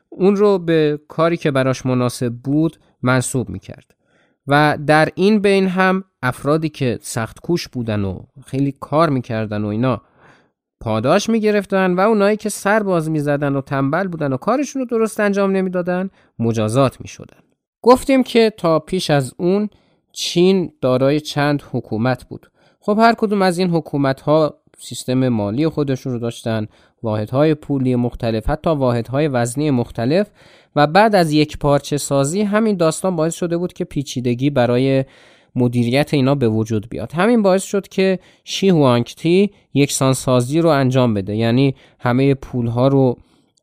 [0.09, 3.95] اون رو به کاری که براش مناسب بود منصوب می‌کرد.
[4.47, 9.67] و در این بین هم افرادی که سخت کوش بودن و خیلی کار می‌کردن و
[9.67, 10.01] اینا
[10.79, 15.19] پاداش می‌گرفتن و اونایی که سر باز می‌زدن و تنبل بودن و کارشون رو درست
[15.19, 16.09] انجام نمی‌دادن
[16.39, 17.39] مجازات می‌شدن.
[17.81, 19.69] گفتیم که تا پیش از اون
[20.11, 22.51] چین دارای چند حکومت بود.
[22.79, 26.67] خب هر کدوم از این حکومت ها سیستم مالی خودشون رو داشتن
[27.03, 30.29] واحدهای پولی مختلف حتی واحدهای وزنی مختلف
[30.75, 35.05] و بعد از یک پارچه سازی همین داستان باعث شده بود که پیچیدگی برای
[35.55, 37.11] مدیریت اینا به وجود بیاد.
[37.11, 41.35] همین باعث شد که شی هوانگتی یکسان سازی رو انجام بده.
[41.35, 43.17] یعنی همه پول ها رو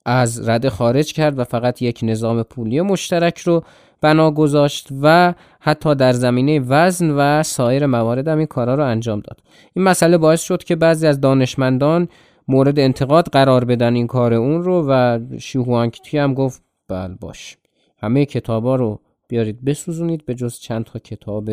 [0.06, 3.64] از رده خارج کرد و فقط یک نظام پولی مشترک رو
[4.00, 9.20] بنا گذاشت و حتی در زمینه وزن و سایر موارد هم این کارا رو انجام
[9.20, 9.40] داد.
[9.74, 12.08] این مسئله باعث شد که بعضی از دانشمندان
[12.48, 17.56] مورد انتقاد قرار بدن این کار اون رو و شیهوانگتی هم گفت بل باش.
[17.98, 19.00] همه کتابا رو
[19.32, 21.50] بیارید بسوزونید به جز چند تا کتاب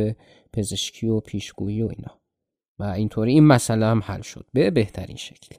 [0.54, 2.20] پزشکی و پیشگویی و اینا.
[2.80, 5.56] و اینطوری این مسئله هم حل شد به بهترین شکل.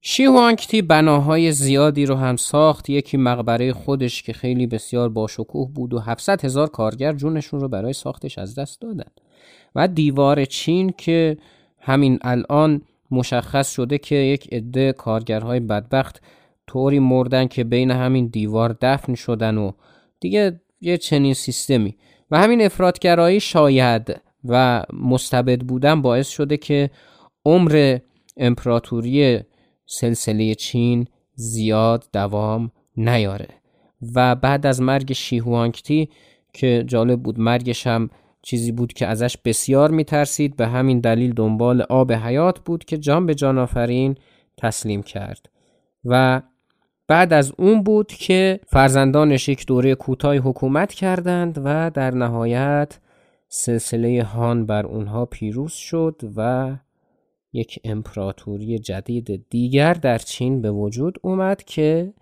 [0.00, 2.90] شیوانکتی بناهای زیادی رو هم ساخت.
[2.90, 7.92] یکی مقبره خودش که خیلی بسیار باشکوه بود و 700 هزار کارگر جونشون رو برای
[7.92, 9.10] ساختش از دست دادن.
[9.74, 11.36] و دیوار چین که
[11.78, 16.22] همین الان مشخص شده که یک عده کارگرهای بدبخت
[16.66, 19.72] طوری مردن که بین همین دیوار دفن شدن و
[20.20, 21.96] دیگه یه چنین سیستمی.
[22.30, 26.90] و همین افرادگرایی شاید و مستبد بودن باعث شده که
[27.44, 27.98] عمر
[28.36, 29.40] امپراتوری
[29.86, 33.48] سلسله چین زیاد دوام نیاره.
[34.14, 36.08] و بعد از مرگ شیهوانگتی
[36.52, 38.10] که جالب بود مرگش هم
[38.42, 43.26] چیزی بود که ازش بسیار میترسید به همین دلیل دنبال آب حیات بود که جان
[43.26, 44.16] به جان آفرین
[44.56, 45.50] تسلیم کرد.
[46.04, 46.42] و
[47.10, 52.98] بعد از اون بود که فرزندانش یک دوره کوتاه حکومت کردند و در نهایت
[53.48, 56.70] سلسله هان بر اونها پیروز شد و
[57.52, 62.12] یک امپراتوری جدید دیگر در چین به وجود اومد که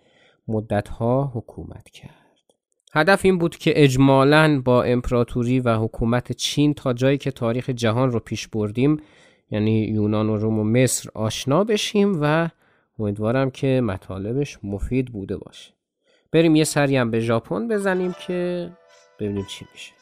[0.49, 2.55] مدتها حکومت کرد.
[2.93, 8.11] هدف این بود که اجمالا با امپراتوری و حکومت چین تا جایی که تاریخ جهان
[8.11, 8.97] رو پیش بردیم
[9.51, 12.49] یعنی یونان و روم و مصر آشنا بشیم و
[12.99, 15.73] امیدوارم که مطالبش مفید بوده باشه.
[16.33, 18.71] بریم یه سری هم به ژاپن بزنیم که
[19.19, 19.98] ببینیم چی میشه.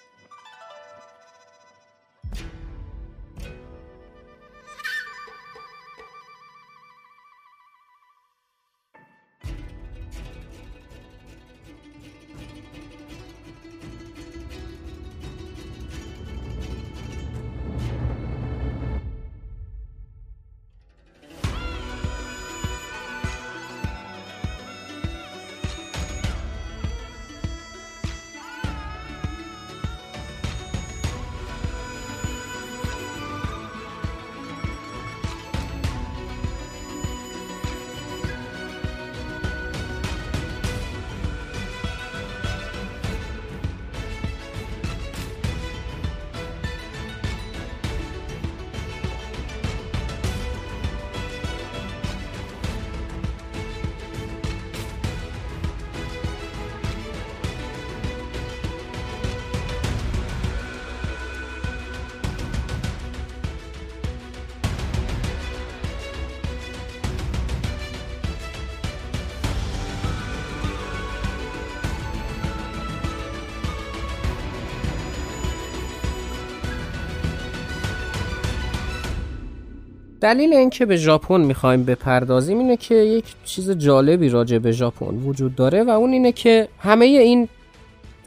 [80.27, 85.55] دلیل اینکه به ژاپن می‌خوایم بپردازیم اینه که یک چیز جالبی راجع به ژاپن وجود
[85.55, 87.49] داره و اون اینه که همه این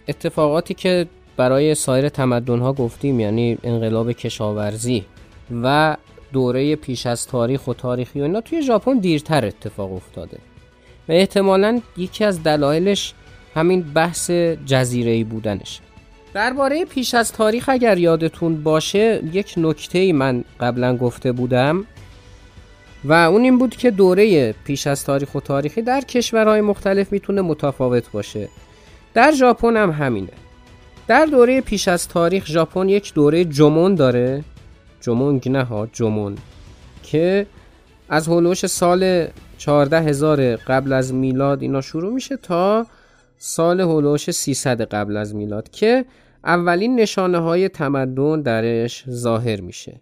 [0.07, 5.05] اتفاقاتی که برای سایر تمدن ها گفتیم یعنی انقلاب کشاورزی
[5.63, 5.97] و
[6.33, 10.37] دوره پیش از تاریخ و تاریخی و اینا توی ژاپن دیرتر اتفاق افتاده.
[11.09, 13.13] و احتمالا یکی از دلایلش
[13.55, 14.31] همین بحث
[14.65, 15.79] جزیره ای بودنش.
[16.33, 21.85] درباره پیش از تاریخ اگر یادتون باشه یک نکته من قبلا گفته بودم
[23.03, 27.41] و اون این بود که دوره پیش از تاریخ و تاریخی در کشورهای مختلف می‌تونه
[27.41, 28.49] متفاوت باشه.
[29.13, 30.31] در ژاپن هم همینه.
[31.07, 34.43] در دوره پیش از تاریخ ژاپن یک دوره جمون داره.
[35.01, 36.37] جمونگ نه ها جمون
[37.03, 37.45] که
[38.09, 39.27] از هولوش سال
[39.57, 42.85] 14 هزار قبل از میلاد اینا شروع میشه تا
[43.41, 46.05] سال هولوش 300 قبل از میلاد که
[46.43, 50.01] اولین نشانه های تمدن درش ظاهر میشه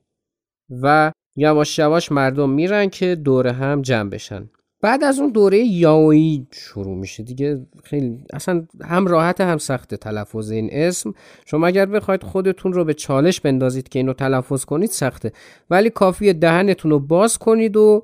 [0.81, 4.49] و یواش یواش مردم میرن که دوره هم جمع بشن.
[4.81, 7.67] بعد از اون دوره یاویی شروع میشه دیگه.
[7.83, 11.13] خیلی اصلا هم راحت هم سخت تلفظ این اسم.
[11.45, 15.31] شما اگر بخواید خودتون رو به چالش بندازید که اینو تلفظ کنید سخته.
[15.69, 18.03] ولی کافیه دهنتون رو باز کنید و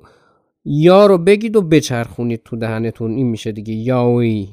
[0.64, 3.10] یا رو بگید و بچرخونید تو دهنتون.
[3.10, 4.48] این میشه دیگه یاوی.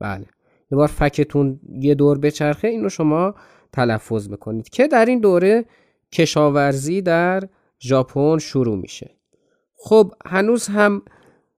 [0.00, 0.26] بله.
[0.72, 3.34] یه بار فکتون یه دور بچرخه اینو شما
[3.72, 5.64] تلفظ بکنید که در این دوره
[6.12, 7.42] کشاورزی در
[7.80, 9.10] ژاپن شروع میشه.
[9.76, 11.02] خب هنوز هم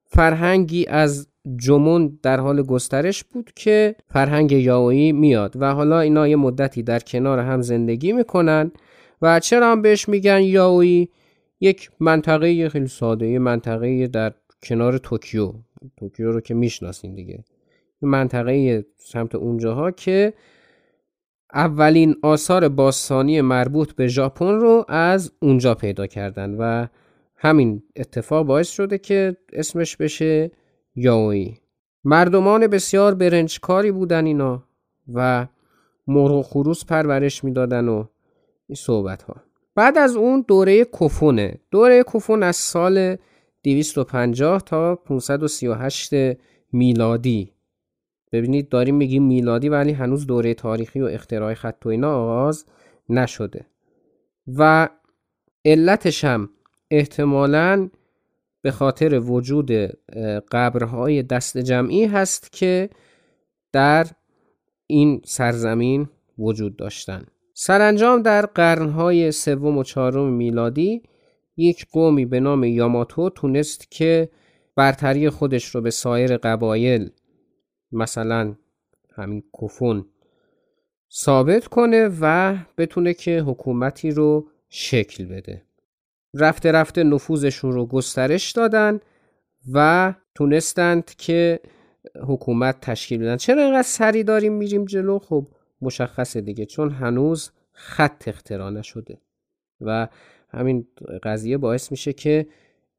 [0.05, 6.37] فرهنگی از جمون در حال گسترش بود که فرهنگ یاویی میاد و حالا اینا یه
[6.37, 8.73] مدتی در کنار هم زندگی می‌کنن
[9.23, 11.09] و چرا هم بهش میگن یاویی
[11.61, 14.33] یک منطقه خیلی ساده یه منطقه در
[14.63, 15.53] کنار توکیو.
[15.97, 17.45] توکیو رو که می‌شناسین دیگه.
[18.03, 20.35] منطقه سمت اونجاها که
[21.55, 26.87] اولین آثار باستانی مربوط به ژاپن رو از اونجا پیدا کردن و
[27.37, 30.51] همین اتفاق باعث شده که اسمش بشه
[30.95, 31.55] یاوی.
[32.05, 34.65] مردمان بسیار برنجکاری بودن اینا
[35.15, 35.47] و
[36.07, 38.05] مرغ و خروس پرورش می‌دادن و
[38.67, 39.37] این صحبت ها
[39.75, 41.61] بعد از اون دوره کفونه.
[41.71, 43.17] دوره کفون از سال
[43.63, 46.11] 250 تا 538
[46.73, 47.53] میلادی.
[48.33, 52.65] ببینید داریم میگیم میلادی ولی هنوز دوره تاریخی و اختراع خط و اینا آغاز
[53.09, 53.67] نشده.
[54.57, 54.89] و
[55.65, 56.51] علتش هم
[56.91, 57.89] احتمالا
[58.63, 59.71] به خاطر وجود
[60.53, 62.91] قبرهای دست جمعی هست که
[63.73, 64.07] در
[64.87, 66.09] این سرزمین
[66.39, 67.25] وجود داشتن.
[67.55, 71.03] سرانجام در قرنهای سوم و چهارم میلادی
[71.57, 74.29] یک قومی به نام یاماتو تونست که
[74.77, 77.11] برتری خودش رو به سایر قبایل
[77.93, 78.55] مثلا
[79.15, 80.07] همین کفون
[81.13, 85.63] ثابت کنه و بتونه که حکومتی رو شکل بده.
[86.35, 89.01] رفته رفته نفوذشون رو گسترش دادن
[89.73, 91.61] و تونستند که
[92.27, 93.37] حکومت تشکیل بدن.
[93.37, 95.49] چرا اینقدر سری داریم میریم جلو؟ خب
[95.81, 99.19] مشخصه دیگه چون هنوز خط اختراع نشده
[99.81, 100.09] و
[100.51, 100.87] همین
[101.23, 102.47] قضیه باعث میشه که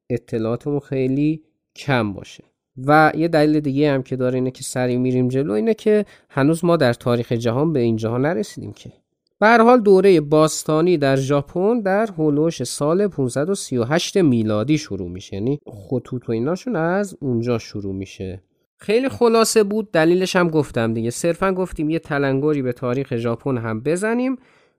[0.10, 1.44] اطلاعاتمون خیلی
[1.76, 2.44] کم باشه.
[2.78, 6.66] و یه دلیل دیگه هم که داره اینه که سری میریم جلو اینه که هنوز
[6.66, 8.92] ما در تاریخ جهان به اینجا نرسیدیم که.
[9.40, 15.34] به حال دوره باستانی در ژاپن در هولوش سال 538 میلادی شروع میشه.
[15.36, 18.44] یعنی خطوط و ایناشون از اونجا شروع میشه.
[18.78, 19.92] خیلی خلاصه بود.
[19.92, 21.10] دلیلش هم گفتم دیگه.
[21.10, 24.36] صرفا گفتیم یه تلنگری به تاریخ ژاپن هم بزنیم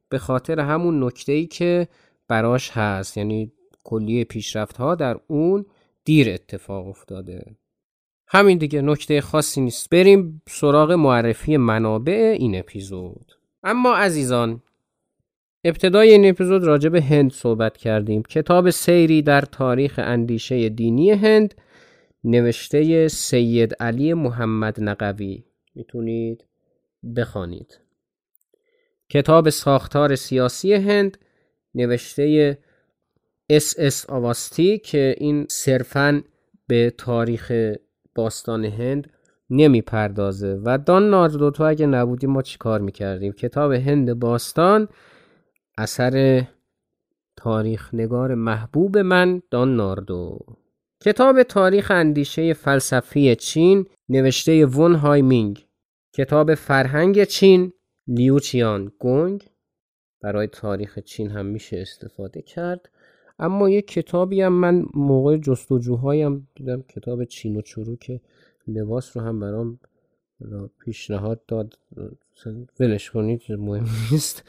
[0.09, 1.89] به خاطر همون نکته ای که
[2.29, 3.17] براش هست.
[3.17, 3.53] یعنی
[3.85, 5.65] کلیه پیشرفت ها در اون
[6.05, 7.45] دیر اتفاق افتاده.
[8.33, 9.91] همین دیگه نکته خاصی نیست.
[9.91, 13.33] بریم سراغ معرفی منابع این اپیزود.
[13.63, 14.63] اما عزیزان
[15.65, 18.23] ابتدای این اپیزود راجع به هند صحبت کردیم.
[18.23, 21.55] کتاب سیری در تاریخ اندیشه دینی هند
[22.25, 25.45] نوشته سید علی محمد نقوی.
[25.75, 26.45] می‌تونید
[27.17, 27.81] بخوانید.
[29.09, 31.19] کتاب ساختار سیاسی هند
[31.75, 32.59] نوشته
[33.51, 36.23] اس اس آواستی که این صرفا
[36.67, 37.53] به تاریخ
[38.15, 39.11] باستان هند
[39.51, 40.61] نمی‌پردازه.
[40.65, 44.89] و دان ناردو تو اگه نبودی ما چی کار می‌کردیم؟ کتاب هند باستان
[45.79, 46.45] اثر
[47.37, 50.39] تاریخ نگار محبوب من دان ناردو.
[51.01, 55.67] کتاب تاریخ اندیشه فلسفی چین نوشته ون های مینگ.
[56.15, 57.73] کتاب فرهنگ چین
[58.07, 59.51] لیوچیان گونگ.
[60.23, 62.89] برای تاریخ چین هم میشه استفاده کرد.
[63.41, 68.21] اما یک کتابی هم من موقع جستجوهایم دیدم کتاب چین و چروک
[68.69, 69.79] لباس رو هم برام
[70.79, 71.79] پیشنهاد داد.
[72.81, 74.45] ولش کنید مهم نیست.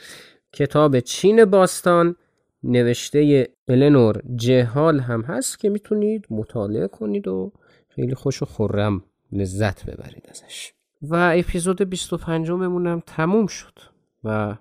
[0.53, 2.15] کتاب چین باستان
[2.63, 7.51] نوشته النور جهال هم هست که می‌تونید مطالعه کنید و
[7.89, 10.73] خیلی خوش و خورم لذت ببرید ازش.
[11.01, 13.79] و اپیزود 25 مونم تموم شد
[14.23, 14.57] و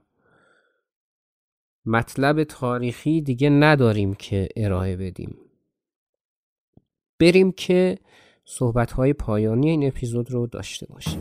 [1.86, 5.36] مطلب تاریخی دیگه نداریم که ارائه بدیم.
[7.20, 7.98] بریم که
[8.44, 11.20] صحبت های پایانی این اپیزود رو داشته باشیم.